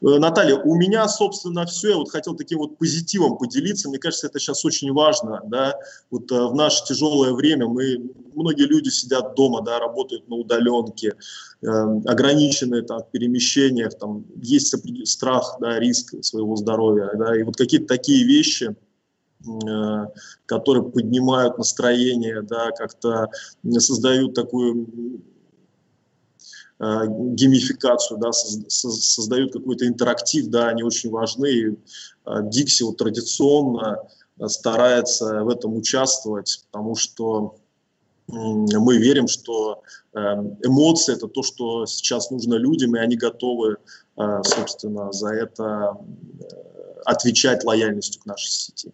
[0.01, 1.89] Э, Наталья, у меня, собственно, все.
[1.89, 3.89] Я вот хотел таким вот позитивом поделиться.
[3.89, 5.41] Мне кажется, это сейчас очень важно.
[5.45, 5.75] Да?
[6.09, 11.13] Вот в наше тяжелое время мы, многие люди сидят дома, да, работают на удаленке,
[11.61, 11.67] э,
[12.05, 14.75] ограничены там, в перемещениях, там, есть
[15.07, 17.11] страх, да, риск своего здоровья.
[17.15, 17.39] Да?
[17.39, 18.75] И вот какие-то такие вещи–
[19.47, 20.07] Э,
[20.45, 23.29] которые поднимают настроение, да, как-то
[23.79, 25.21] создают такую
[26.82, 27.05] э,
[27.36, 31.77] геймификацию, да, создают какой-то интерактив, да, они очень важны.
[32.25, 33.97] Дикси вот традиционно
[34.47, 37.55] старается в этом участвовать, потому что
[38.27, 39.82] мы верим, что
[40.13, 40.19] э,
[40.63, 43.77] эмоции– это то, что сейчас нужно людям, и они готовы,
[44.43, 45.97] собственно, за это
[47.05, 48.93] отвечать лояльностью к нашей сети.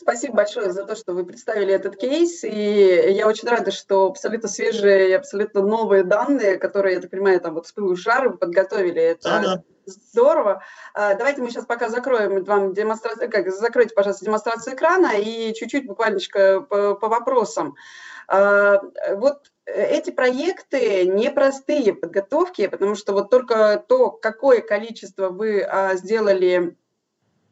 [0.00, 2.42] Спасибо большое за то, что вы представили этот кейс.
[2.42, 7.38] И я очень рада, что абсолютно свежие и абсолютно новые данные, которые, я так понимаю,
[7.38, 9.02] там вот с пылу жары вы подготовили.
[9.02, 10.62] Это да, здорово.
[10.94, 15.86] А, давайте мы сейчас пока закроем вам демонстрацию, как, закройте, пожалуйста, демонстрацию экрана и чуть-чуть
[15.86, 16.18] буквально
[16.62, 17.74] по, по вопросам.
[18.26, 18.80] А,
[19.16, 26.74] вот эти проекты непростые подготовки, потому что вот только то, какое количество вы а, сделали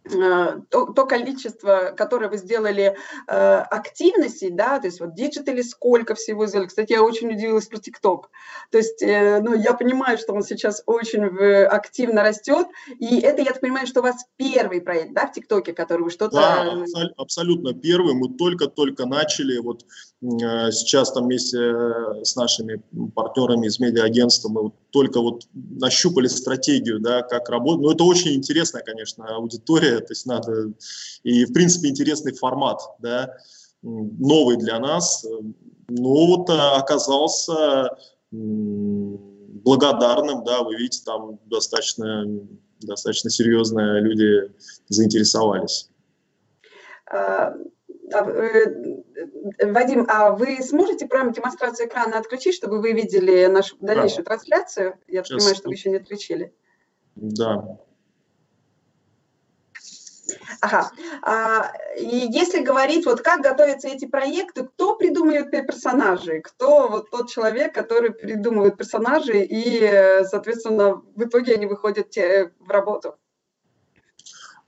[0.09, 2.97] то, то количество, которое вы сделали
[3.27, 6.69] э, активностей, да, то есть вот digital и сколько всего сделали.
[6.69, 8.31] Кстати, я очень удивилась про ТикТок.
[8.71, 11.25] То есть, э, ну, я понимаю, что он сейчас очень
[11.67, 12.67] активно растет,
[12.99, 16.11] и это, я так понимаю, что у вас первый проект, да, в ТикТоке, который вы
[16.11, 16.37] что-то...
[16.37, 18.15] Да, абсолютно первый.
[18.15, 22.83] Мы только-только начали, вот э, сейчас там вместе э, с нашими
[23.15, 27.83] партнерами из медиа-агентства мы вот только вот нащупали стратегию, да, как работать.
[27.83, 30.73] Но это очень интересная, конечно, аудитория, то есть надо,
[31.23, 33.37] и в принципе интересный формат, да,
[33.83, 35.25] новый для нас,
[35.89, 37.97] но вот а, оказался
[39.65, 42.27] благодарным, да, вы видите, там достаточно,
[42.81, 44.53] достаточно серьезно люди
[44.89, 45.89] заинтересовались.
[49.19, 54.31] Э, Вадим, а вы сможете прямо демонстрацию экрана отключить, чтобы вы видели нашу дальнейшую да.
[54.31, 54.99] трансляцию?
[55.07, 55.39] Я Сейчас.
[55.39, 56.55] понимаю, что вы еще не отключили.
[57.17, 57.79] Да.
[60.61, 60.91] Ага.
[61.23, 67.31] А, и если говорить, вот как готовятся эти проекты, кто придумывает персонажей, кто вот тот
[67.31, 73.17] человек, который придумывает персонажей, и, соответственно, в итоге они выходят в работу?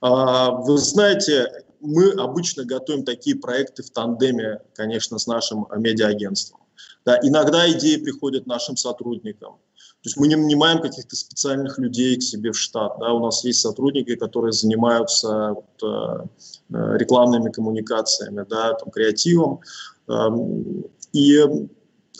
[0.01, 6.61] А, вы знаете, мы обычно готовим такие проекты в тандеме, конечно, с нашим медиа-агентством.
[7.05, 9.55] Да, иногда идеи приходят нашим сотрудникам.
[10.03, 12.97] То есть мы не нанимаем каких-то специальных людей к себе в штат.
[12.99, 13.13] Да?
[13.13, 16.25] У нас есть сотрудники, которые занимаются вот, э,
[16.73, 19.59] э рекламными коммуникациями, да, там, креативом.
[20.07, 20.29] Э,
[21.13, 21.45] и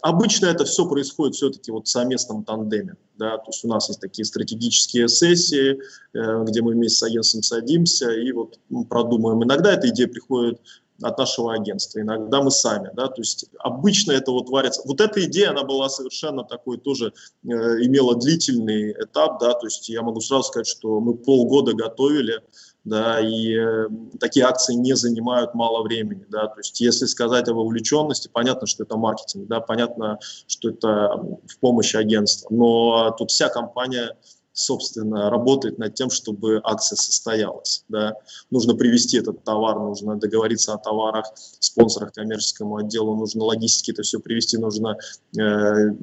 [0.02, 2.95] обычно это все происходит все-таки вот в совместном тандеме.
[3.18, 3.38] Да?
[3.38, 5.80] То есть у нас есть такие стратегические сессии,
[6.14, 9.43] э, где мы вместе с агентством садимся и вот продумываем.
[9.43, 10.60] Иногда эта идея приходит
[11.02, 14.82] от нашего агентства, иногда мы сами, да, то есть обычно это вот варится.
[14.86, 19.89] Вот эта идея, она была совершенно такой тоже, э, имела длительный этап, да, то есть
[19.89, 22.41] я могу сразу сказать, что мы полгода готовили,
[22.84, 23.88] да, и э,
[24.20, 28.84] такие акции не занимают мало времени, да, то есть если сказать об увлеченности, понятно, что
[28.84, 31.16] это маркетинг, да, понятно, что это
[31.48, 34.16] в помощи агентства, но тут вся компания
[34.54, 37.86] собственно, работает над тем, чтобы акция состоялась.
[37.88, 38.16] Да.
[38.50, 41.26] Нужно привести этот товар, нужно договориться о товарах,
[41.60, 44.98] спонсорах коммерческому отделу, нужно логистике это все привести, нужно
[45.38, 45.96] э,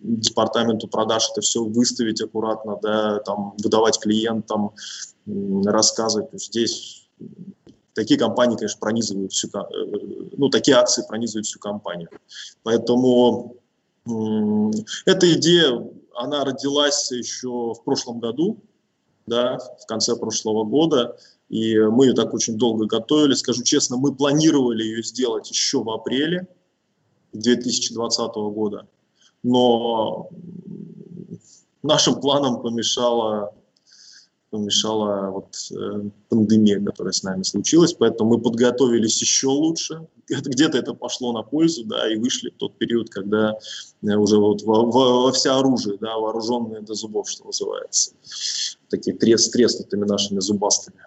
[0.00, 4.72] департаменту продаж это все выставить аккуратно, да, там, выдавать клиентам,
[5.26, 6.30] рассказывать.
[6.30, 7.08] То есть здесь
[7.94, 12.08] такие компании, конечно, пронизывают всю, э, ну, такие акции пронизывают всю компанию.
[12.62, 13.56] Поэтому
[15.06, 18.58] эта идея она родилась еще в прошлом году,
[19.26, 21.16] да, в конце прошлого года,
[21.48, 23.34] и мы ее так очень долго готовили.
[23.34, 26.48] Скажу честно, мы планировали ее сделать еще в апреле
[27.32, 28.88] 2020 года,
[29.42, 30.28] но
[31.82, 33.54] нашим планам помешала
[34.52, 40.06] помешала вот э, пандемия, которая с нами случилась, поэтому мы подготовились еще лучше.
[40.28, 43.56] Где-то это пошло на пользу, да, и вышли в тот период, когда
[44.02, 48.12] э, уже вот во, во, во все оружие, да, вооруженные до зубов, что называется,
[48.90, 51.00] такие трес, треснутыми нашими зубастыми.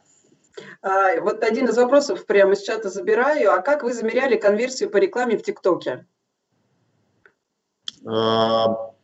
[0.81, 3.53] А, вот один из вопросов прямо с чата забираю.
[3.53, 6.07] А как вы замеряли конверсию по рекламе в ТикТоке?
[8.07, 8.94] А,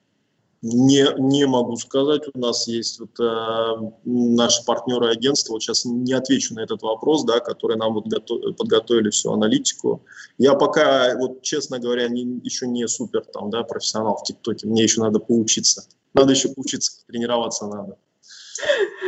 [0.62, 2.24] не, не могу сказать.
[2.34, 5.54] У нас есть вот, э, наши партнеры агентства.
[5.54, 10.04] Вот сейчас не отвечу на этот вопрос, да, которые нам вот готов, подготовили всю аналитику.
[10.38, 14.68] Я пока, вот, честно говоря, не, еще не супер там, да, профессионал в ТикТоке.
[14.68, 15.86] Мне еще надо поучиться.
[16.14, 17.98] Надо еще поучиться, тренироваться надо.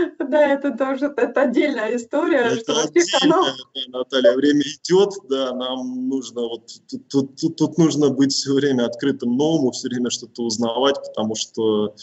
[0.34, 2.40] Да, это тоже это отдельная история.
[2.40, 3.54] Это что отдельная,
[3.88, 8.86] Наталья, время идет, да, нам нужно вот тут, тут, тут, тут нужно быть все время
[8.86, 11.96] открытым новому, все время что-то узнавать, потому что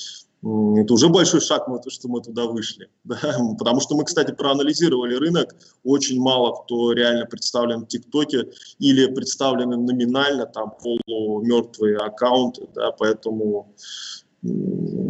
[0.42, 2.88] это уже большой шаг, мы, что мы туда вышли.
[3.04, 3.18] Да?
[3.58, 5.54] Потому что мы, кстати, проанализировали рынок.
[5.84, 8.48] Очень мало кто реально представлен в ТикТоке
[8.78, 12.66] или представлены номинально, там полумертвые аккаунты.
[12.74, 12.92] Да?
[12.92, 13.74] Поэтому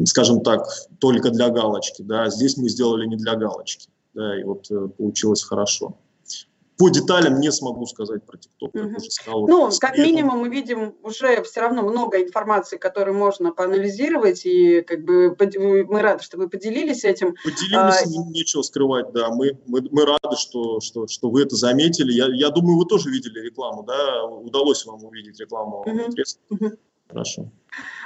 [0.07, 0.67] скажем так,
[0.99, 2.03] только для галочки.
[2.03, 3.89] Да, здесь мы сделали не для галочки.
[4.15, 5.97] Да, и вот э, получилось хорошо.
[6.81, 8.75] По деталям не смогу сказать про ТикТок.
[8.75, 9.47] Угу.
[9.49, 15.05] ну, как минимум мы видим уже все равно много информации, которую можно поанализировать, и как
[15.05, 17.35] бы мы рады, что вы поделились этим.
[17.45, 19.29] Поделились, а, нечего скрывать, да.
[19.29, 22.13] Мы, мы, мы рады, что, что, что вы это заметили.
[22.13, 24.25] Я, я думаю, вы тоже видели рекламу, да?
[24.25, 25.85] Удалось вам увидеть рекламу.
[25.87, 26.15] Угу.
[26.49, 26.77] Угу.
[27.11, 27.51] Хорошо.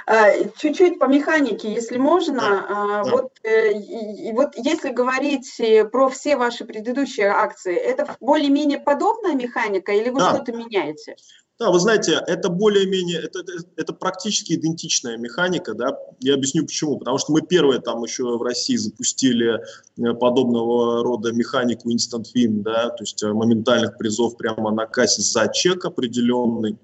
[0.07, 2.39] А, чуть-чуть по механике, если можно.
[2.39, 3.11] Да, а, да.
[3.11, 9.33] Вот, э, и, вот если говорить э, про все ваши предыдущие акции, это более-менее подобная
[9.33, 10.35] механика или вы да.
[10.35, 11.15] что-то меняете?
[11.57, 16.99] Да, вы знаете, это более-менее, это, это, это практически идентичная механика, да, я объясню почему,
[16.99, 22.61] потому что мы первые там еще в России запустили э, подобного рода механику Instant Win,
[22.61, 26.77] да, то есть моментальных призов прямо на кассе за чек определенный,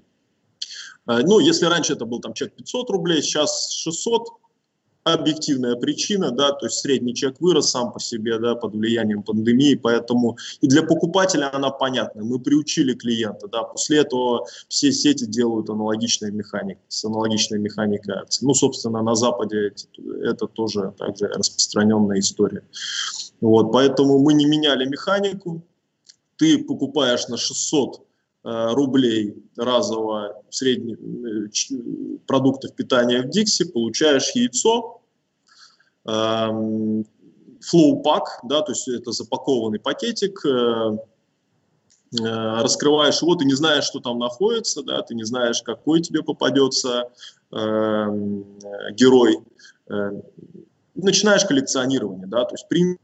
[1.05, 4.27] ну, если раньше это был там чек 500 рублей, сейчас 600,
[5.03, 9.75] объективная причина, да, то есть средний чек вырос сам по себе, да, под влиянием пандемии,
[9.75, 12.23] поэтому и для покупателя она понятна.
[12.23, 18.15] Мы приучили клиента, да, после этого все сети делают аналогичной механик, с аналогичной механикой.
[18.41, 19.73] Ну, собственно, на Западе
[20.23, 22.63] это тоже также распространенная история.
[23.39, 25.63] Вот, поэтому мы не меняли механику.
[26.37, 28.10] Ты покупаешь на 600 Э,
[28.43, 31.47] рублей разового средних э,
[32.25, 35.01] продуктов питания в Дикси, получаешь яйцо,
[36.03, 37.03] флоу-пак,
[38.43, 40.97] эм, да, то есть это запакованный пакетик, э,
[42.13, 47.09] раскрываешь его, ты не знаешь, что там находится, да, ты не знаешь, какой тебе попадется
[47.51, 48.43] эм,
[48.93, 49.37] герой,
[50.95, 52.99] начинаешь коллекционирование, да, то есть принцип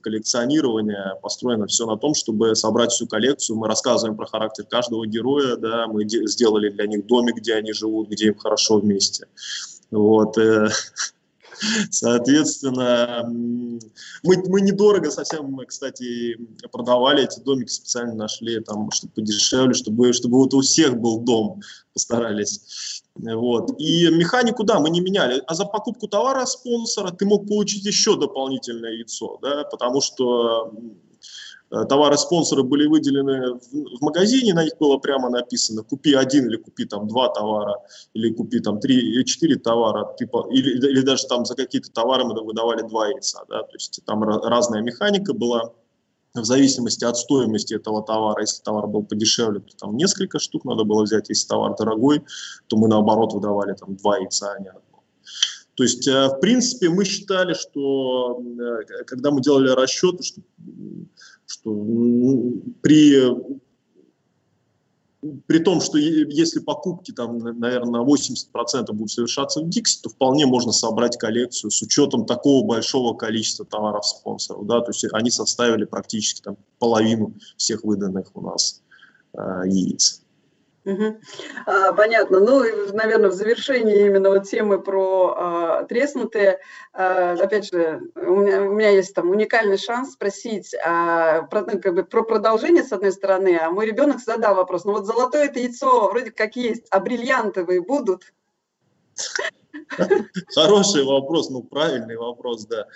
[0.00, 3.56] коллекционирования построено все на том, чтобы собрать всю коллекцию.
[3.56, 8.08] Мы рассказываем про характер каждого героя, да, мы сделали для них домик, где они живут,
[8.08, 9.26] где им хорошо вместе.
[9.90, 10.36] Вот.
[10.38, 10.68] Э,
[11.90, 13.24] соответственно,
[14.22, 16.38] мы, мы недорого совсем, мы, кстати,
[16.70, 21.60] продавали эти домики, специально нашли, там, чтобы подешевле, чтобы, чтобы вот у всех был дом,
[21.92, 23.04] постарались.
[23.18, 23.80] Вот.
[23.80, 25.42] И механику, да, мы не меняли.
[25.46, 30.72] А за покупку товара спонсора ты мог получить еще дополнительное яйцо, да, потому что
[31.70, 36.56] э, товары спонсора были выделены в магазине, на них было прямо написано купи один или
[36.56, 37.76] купи там два товара,
[38.14, 42.24] или купи там три или четыре товара, типа, или, или даже там за какие-то товары
[42.24, 45.72] мы выдавали два яйца, да, то есть там разная механика была
[46.40, 48.40] в зависимости от стоимости этого товара.
[48.40, 51.28] Если товар был подешевле, то там несколько штук надо было взять.
[51.28, 52.22] Если товар дорогой,
[52.66, 54.82] то мы наоборот выдавали там два яйца, а не одно.
[55.74, 60.40] То есть, э, в принципе, мы считали, что э, когда мы делали расчеты, что,
[61.46, 61.70] что
[62.80, 63.28] при
[65.46, 70.46] при том, что если покупки там, наверное, на 80% будут совершаться в Dixie, то вполне
[70.46, 74.66] можно собрать коллекцию с учетом такого большого количества товаров спонсоров.
[74.66, 74.80] Да?
[74.80, 78.82] То есть они составили практически там, половину всех выданных у нас
[79.32, 80.22] э, яиц.
[81.66, 82.38] А, понятно.
[82.38, 86.60] Ну, наверное, в завершении именно вот темы про а, треснутые,
[86.92, 91.80] а, опять же, у меня, у меня есть там уникальный шанс спросить а, про, ну,
[91.80, 95.46] как бы, про продолжение, с одной стороны, а мой ребенок задал вопрос, ну вот золотое
[95.46, 98.32] это яйцо вроде как есть, а бриллиантовые будут?
[100.54, 102.86] Хороший вопрос, ну правильный вопрос, да.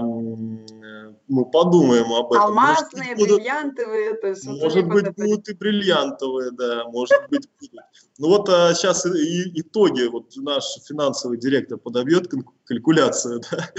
[0.00, 2.46] Мы подумаем об этом.
[2.46, 4.14] Алмазные, бриллиантовые.
[4.14, 7.84] То есть может быть, будут и бриллиантовые, да, может быть, будут.
[8.18, 12.30] Ну вот а сейчас и, итоги, вот наш финансовый директор подобьет
[12.64, 13.70] калькуляцию, да,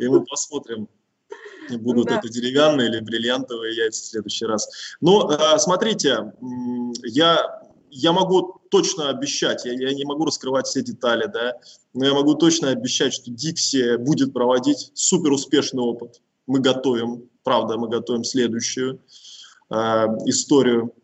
[0.00, 0.88] и мы посмотрим,
[1.70, 2.18] будут да.
[2.18, 4.68] это деревянные или бриллиантовые яйца в следующий раз.
[5.00, 6.32] Но ну, смотрите,
[7.04, 11.52] я я могу точно обещать, я, я не могу раскрывать все детали, да,
[11.92, 16.22] но я могу точно обещать, что Dixie будет проводить супер успешный опыт.
[16.46, 18.98] Мы готовим, правда, мы готовим следующую
[19.68, 19.76] э,
[20.24, 20.94] историю.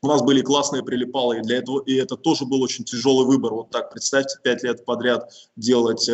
[0.00, 3.52] У нас были классные прилипалы, и для этого и это тоже был очень тяжелый выбор.
[3.52, 6.12] Вот так представьте, пять лет подряд делать э,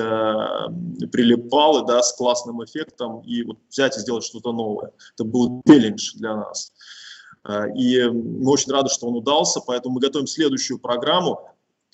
[1.12, 4.90] прилипалы, да, с классным эффектом и вот взять и сделать что-то новое.
[5.14, 6.72] Это был челлендж для нас.
[6.72, 7.07] А,
[7.74, 11.40] и мы очень рады, что он удался, поэтому мы готовим следующую программу.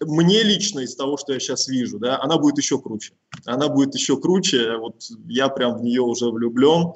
[0.01, 3.15] Мне лично из того, что я сейчас вижу, да, она будет еще круче.
[3.47, 4.77] Она будет еще круче.
[4.77, 6.93] Вот я прям в нее уже влюблен.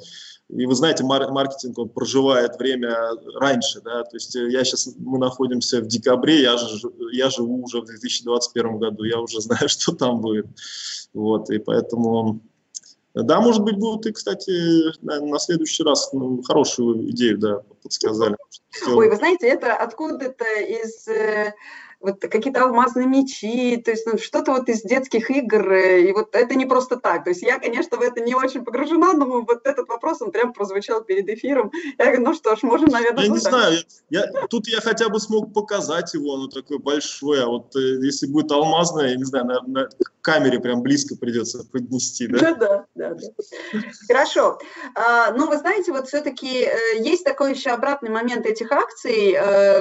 [0.49, 2.97] И вы знаете, маркетинг он проживает время
[3.35, 7.83] раньше, да, то есть я сейчас, мы находимся в декабре, я, же, я живу уже
[7.83, 10.47] в 2021 году, я уже знаю, что там будет,
[11.13, 12.41] вот, и поэтому
[13.23, 14.51] да, может быть, будут и, кстати,
[15.03, 18.37] на следующий раз ну, хорошую идею, да, подсказали.
[18.87, 21.55] Ой, вы знаете, это откуда-то из э,
[22.01, 26.35] вот какие-то алмазные мечи, то есть ну, что-то вот из детских игр, э, и вот
[26.35, 27.25] это не просто так.
[27.25, 30.53] То есть я, конечно, в это не очень погружена, но вот этот вопрос, он прям
[30.53, 31.73] прозвучал перед эфиром.
[31.99, 33.53] Я говорю, ну что ж, можем, наверное, Я не так.
[33.53, 33.79] знаю,
[34.11, 38.27] я, тут я хотя бы смог показать его, оно такое большое, а вот э, если
[38.27, 39.89] будет алмазное, я не знаю, на, на
[40.33, 42.55] камере прям близко придется поднести, да?
[42.55, 43.21] Да, да, да.
[44.07, 44.59] Хорошо.
[44.95, 49.37] А, ну, вы знаете, вот все-таки э, есть такой еще обратный момент этих акций,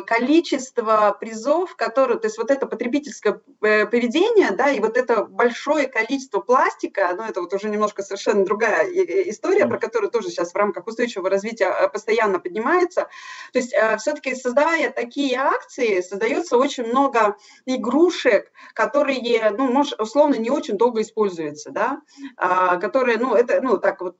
[0.05, 5.87] количество призов, которые то есть вот это потребительское э, поведение, да, и вот это большое
[5.87, 8.85] количество пластика, ну, это вот уже немножко совершенно другая
[9.29, 13.07] история, про которую тоже сейчас в рамках устойчивого развития э, постоянно поднимается.
[13.53, 20.36] То есть э, все-таки создавая такие акции, создается очень много игрушек, которые, ну, может, условно,
[20.37, 22.01] не очень долго используются, да,
[22.37, 24.17] а, которые, ну, это, ну, так вот,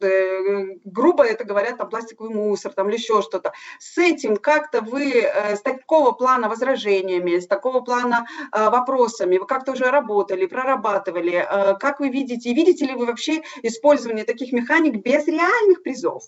[0.83, 3.53] грубо это говорят, там, пластиковый мусор, там, или еще что-то.
[3.79, 9.37] С этим как-то вы, с такого плана возражениями, с такого плана э, вопросами?
[9.37, 11.45] Вы как-то уже работали, прорабатывали?
[11.49, 12.49] Э, как вы видите?
[12.49, 16.23] И видите ли вы вообще использование таких механик без реальных призов?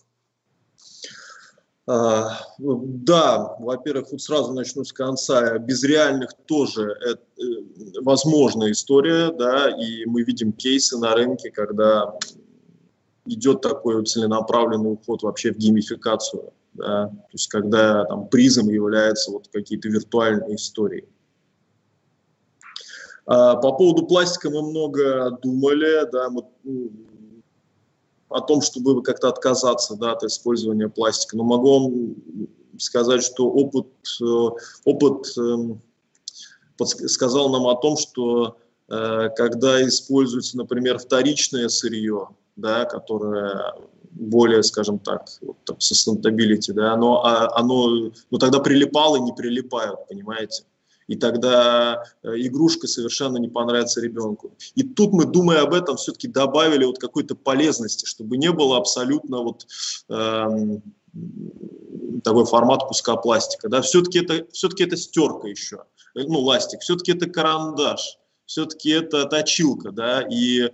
[1.92, 5.58] А, да, во-первых, вот сразу начну с конца.
[5.58, 12.14] Без реальных тоже это э, возможная история, да, и мы видим кейсы на рынке, когда
[13.26, 19.48] идет такой целенаправленный уход вообще в геймификацию, да, то есть когда там призом являются вот
[19.52, 21.10] какие-то виртуальные истории.
[23.26, 26.44] А, по поводу пластика мы много думали, да, мы,
[28.30, 31.36] о том, чтобы как-то отказаться да, от использования пластика.
[31.36, 32.48] Но могу вам
[32.80, 33.88] сказать, что опыт,
[34.22, 34.50] э,
[34.86, 35.82] опыт эм,
[36.86, 38.58] сказал нам о том, что
[38.88, 43.74] э, когда используется, например, вторичное сырье, да, которое
[44.12, 49.34] более, скажем так, вот, там, sustainability, да, оно, а, оно, ну, тогда прилипало и не
[49.34, 50.64] прилипают, понимаете?
[51.10, 54.52] И тогда э, игрушка совершенно не понравится ребенку.
[54.76, 59.40] И тут мы, думая об этом, все-таки добавили вот какой-то полезности, чтобы не было абсолютно
[59.40, 59.66] вот
[60.08, 60.84] эм,
[62.24, 63.70] такой формат куска пластика.
[63.70, 63.82] Да?
[63.82, 69.92] Все-таки это, все-таки это стерка еще, э, ну, ластик, все-таки это карандаш все-таки это точилка,
[69.92, 70.72] да, и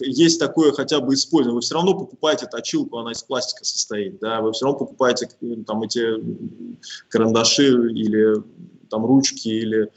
[0.00, 1.56] есть такое хотя бы использование.
[1.56, 5.28] Вы все равно покупаете точилку, она из пластика состоит, да, вы все равно покупаете
[5.66, 6.02] там эти
[7.10, 8.42] карандаши или
[8.92, 9.90] там ручки или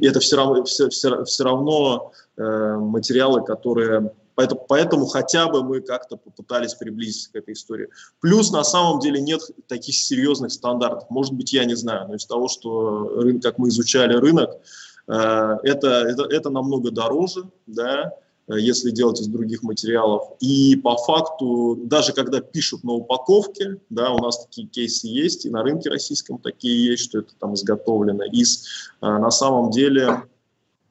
[0.00, 4.12] это все равно, все, все, все равно э, материалы, которые...
[4.34, 7.88] Поэтому, поэтому хотя бы мы как-то попытались приблизиться к этой истории.
[8.20, 11.10] Плюс на самом деле нет таких серьезных стандартов.
[11.10, 14.50] Может быть, я не знаю, но из того, что рынок, как мы изучали рынок,
[15.08, 18.12] э, это, это, это намного дороже, да,
[18.58, 20.22] если делать из других материалов.
[20.40, 25.50] И по факту, даже когда пишут на упаковке, да, у нас такие кейсы есть, и
[25.50, 28.24] на рынке российском такие есть, что это там изготовлено.
[28.24, 28.64] Из,
[29.00, 30.22] э, на самом деле,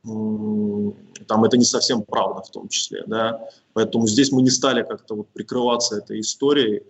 [0.04, 5.16] там это не совсем правда в том числе, да, поэтому здесь мы не стали как-то
[5.16, 6.84] вот прикрываться этой историей,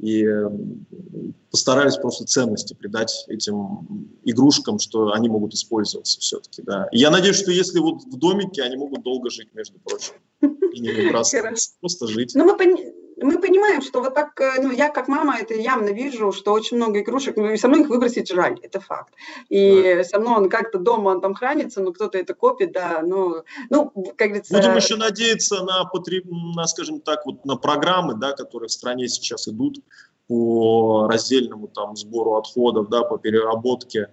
[0.00, 0.26] и
[1.50, 6.88] постарались просто ценности придать этим игрушкам, что они могут использоваться все-таки, да.
[6.90, 10.80] И я надеюсь, что если вот в домике, они могут долго жить, между прочим, и
[10.80, 12.32] не выбрасывать, просто жить.
[12.34, 12.76] Ну, мы, пон...
[13.24, 16.76] мы понимаем, что вот так, э, ну, я как мама это явно вижу, что очень
[16.76, 19.14] много игрушек, ну, и все равно их выбросить жаль, это факт.
[19.48, 20.02] И да.
[20.02, 23.90] все равно он как-то дома он там хранится, но кто-то это копит, да, ну, ну
[24.16, 24.54] как говорится...
[24.54, 26.24] Будем еще надеяться на, потреб...
[26.26, 29.78] на, скажем так, вот на программы, да, которые в стране сейчас идут
[30.28, 34.08] по раздельному там сбору отходов, да, по переработке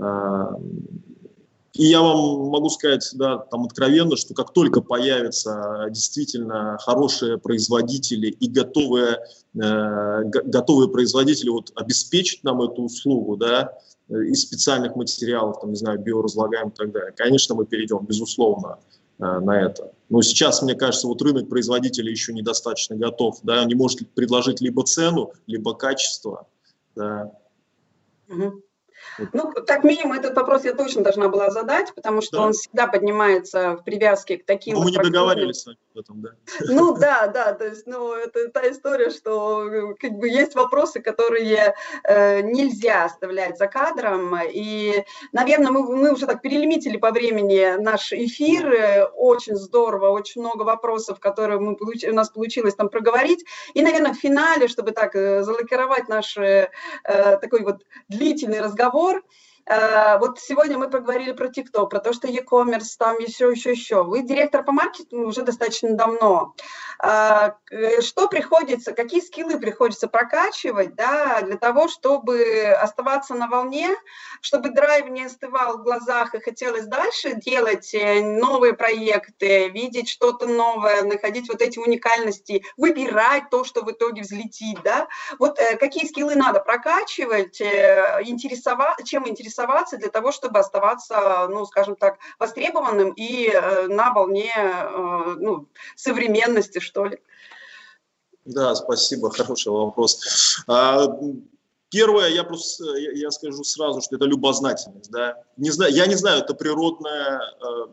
[0.00, 0.52] а,
[1.74, 8.28] и я вам могу сказать, да, там откровенно, что как только появятся действительно хорошие производители
[8.28, 9.18] и готовые,
[9.54, 13.74] э, готовые производители вот, обеспечить нам эту услугу, да,
[14.08, 18.78] из специальных материалов, там, не знаю, биоразлагаем и так далее, конечно, мы перейдем, безусловно,
[19.18, 19.92] э, на это.
[20.08, 24.62] Но сейчас, мне кажется, вот рынок производителей еще недостаточно готов, да, он не может предложить
[24.62, 26.46] либо цену, либо качество,
[26.96, 27.30] да.
[28.28, 28.62] Угу.
[29.32, 32.42] Ну, как минимум, этот вопрос я точно должна была задать, потому что да.
[32.44, 34.76] он всегда поднимается в привязке к таким...
[34.76, 36.30] Но мы не договаривались с вами об этом, да?
[36.60, 41.74] Ну, да, да, то есть, ну, это та история, что как бы есть вопросы, которые
[42.04, 48.12] э, нельзя оставлять за кадром, и, наверное, мы, мы уже так перелимитили по времени наш
[48.12, 52.04] эфир, э, очень здорово, очень много вопросов, которые мы получ...
[52.04, 53.44] у нас получилось там проговорить,
[53.74, 56.70] и, наверное, в финале, чтобы так э, залакировать наш э,
[57.04, 59.22] такой вот длительный разговор, разговор.
[59.68, 64.02] Э, вот сегодня мы поговорили про TikTok, про то, что e-commerce, там еще, еще, еще.
[64.02, 66.54] Вы директор по маркетингу уже достаточно давно.
[67.02, 67.50] Э,
[68.00, 73.90] что приходится, какие скиллы приходится прокачивать да, для того, чтобы оставаться на волне,
[74.40, 80.46] чтобы драйв не остывал в глазах и хотелось дальше делать э, новые проекты, видеть что-то
[80.46, 84.78] новое, находить вот эти уникальности, выбирать то, что в итоге взлетит.
[84.82, 85.08] Да?
[85.38, 91.96] Вот какие скиллы надо прокачивать, интересовать, чем интересоваться интересоваться для того, чтобы оставаться, ну, скажем
[91.96, 95.66] так, востребованным и э, на волне э, ну,
[95.96, 97.18] современности, что ли?
[98.44, 100.62] Да, спасибо, хороший вопрос.
[100.68, 101.06] А,
[101.90, 105.10] первое, я просто я скажу сразу, что это любознательность.
[105.10, 105.42] Да?
[105.56, 107.86] Не знаю, я не знаю, это природная э,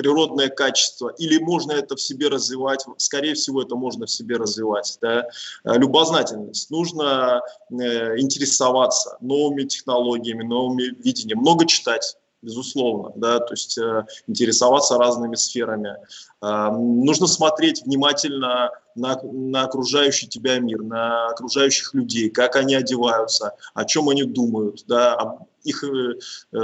[0.00, 4.96] природное качество, или можно это в себе развивать, скорее всего, это можно в себе развивать.
[5.02, 5.28] Да?
[5.64, 6.70] Э, любознательность.
[6.70, 14.96] Нужно э, интересоваться новыми технологиями, новыми видениями, много читать безусловно, да, то есть э, интересоваться
[14.96, 15.96] разными сферами.
[16.40, 23.52] Э, нужно смотреть внимательно на, на окружающий тебя мир, на окружающих людей, как они одеваются,
[23.74, 26.18] о чем они думают, да, их, э,
[26.52, 26.58] э,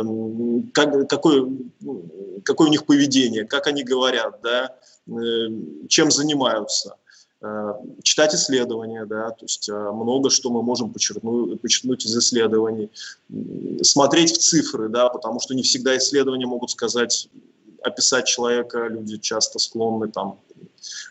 [0.73, 1.48] как, какое,
[2.44, 4.77] какое у них поведение, как они говорят, да,
[5.09, 5.48] э,
[5.89, 6.97] чем занимаются.
[7.43, 12.90] Э, читать исследования, да, то есть много что мы можем подчеркнуть, подчеркнуть из исследований,
[13.82, 17.28] смотреть в цифры, да, потому что не всегда исследования могут сказать,
[17.87, 20.41] описать человека, люди часто склонны там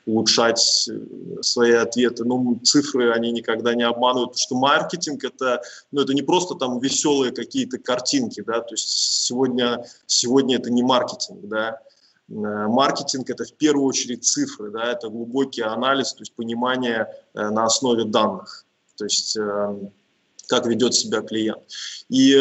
[0.06, 2.24] улучшать э, свои ответы.
[2.24, 5.62] Но цифры, они никогда не обманывают, потому что маркетинг это,
[5.92, 8.88] ну, это не просто там веселые какие-то картинки, да, то есть
[9.26, 11.80] сегодня, сегодня это не маркетинг, да,
[12.30, 17.50] Э, маркетинг– это в первую очередь цифры, да, это глубокий анализ, то есть понимание э,
[17.50, 18.66] на основе данных,
[18.96, 19.38] то есть
[20.48, 21.64] как ведет себя клиент.
[22.08, 22.36] И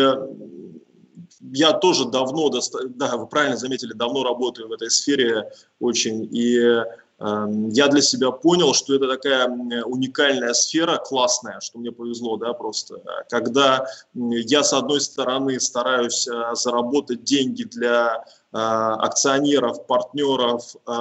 [1.52, 5.50] я тоже давно, да, вы правильно заметили, давно работаю в этой сфере
[5.80, 6.82] очень, и
[7.20, 9.48] я для себя понял, что это такая
[9.84, 12.96] уникальная сфера, классная, что мне повезло, да, просто,
[13.30, 20.92] когда я, с одной стороны, стараюсь заработать деньги для Э, акционеров, партнеров, э,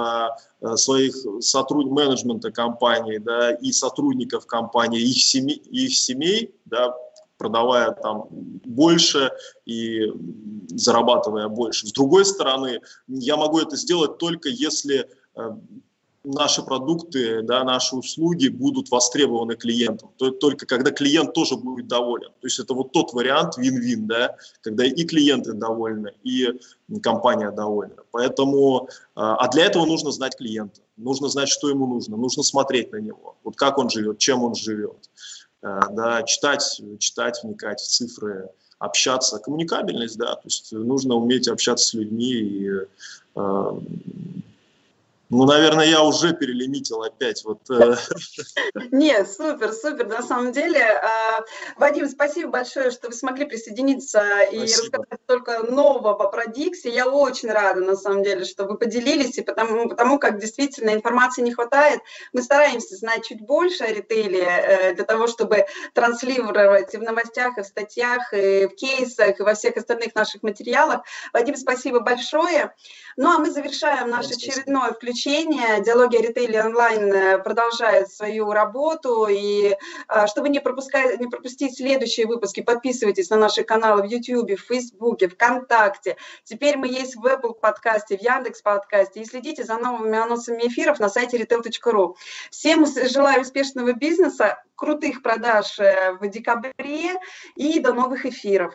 [0.60, 1.88] э, своих сотруд...
[1.88, 6.92] менеджмента компании да, и сотрудников компании, их семей, их семей да,
[7.44, 9.30] продавая там больше
[9.66, 10.10] и
[10.68, 11.86] зарабатывая больше.
[11.86, 15.06] С другой стороны, я могу это сделать только если
[16.24, 20.10] наши продукты, да, наши услуги будут востребованы клиентом.
[20.16, 22.30] То, только когда клиент тоже будет доволен.
[22.40, 26.48] То есть это вот тот вариант вин-вин, да, когда и клиенты довольны, и
[27.02, 28.02] компания довольна.
[28.10, 32.90] Поэтому, а, а для этого нужно знать клиента, нужно знать, что ему нужно, нужно смотреть
[32.92, 35.10] на него, вот как он живет, чем он живет,
[35.64, 41.94] да, читать, читать, вникать в цифры, общаться, коммуникабельность, да, то есть нужно уметь общаться с
[41.94, 42.70] людьми и
[43.34, 43.80] а,
[45.30, 47.44] ну, наверное, я уже перелимитил опять.
[47.44, 47.58] Вот.
[47.70, 47.96] Э.
[48.92, 50.06] Нет, супер, супер.
[50.06, 51.40] На самом деле, а,
[51.76, 56.90] Вадим, спасибо большое, что вы смогли присоединиться и рассказать столько нового про Dixie.
[56.90, 61.40] Я очень рада, на самом деле, что вы поделились, и потому, потому как действительно информации
[61.40, 62.00] не хватает.
[62.34, 65.64] Мы стараемся знать чуть больше о ритейле э, для того, чтобы
[65.94, 70.42] транслировать и в новостях, и в статьях, и в кейсах, и во всех остальных наших
[70.42, 71.00] материалах.
[71.32, 72.74] Вадим, спасибо большое.
[73.16, 75.80] Ну, а мы завершаем наше очередное включение подключения.
[75.80, 79.26] Диалоги о ритейле онлайн э, продолжает свою работу.
[79.30, 79.76] И
[80.08, 84.66] э, чтобы не, пропускать, не пропустить следующие выпуски, подписывайтесь на наши каналы в YouTube, в
[84.66, 86.16] Facebook, ВКонтакте.
[86.42, 89.20] Теперь мы есть в Apple подкасте, в Яндекс подкасте.
[89.20, 92.14] И следите за новыми анонсами эфиров на сайте retail.ru.
[92.50, 97.14] Всем желаю успешного бизнеса, крутых продаж в декабре
[97.54, 98.74] и до новых эфиров.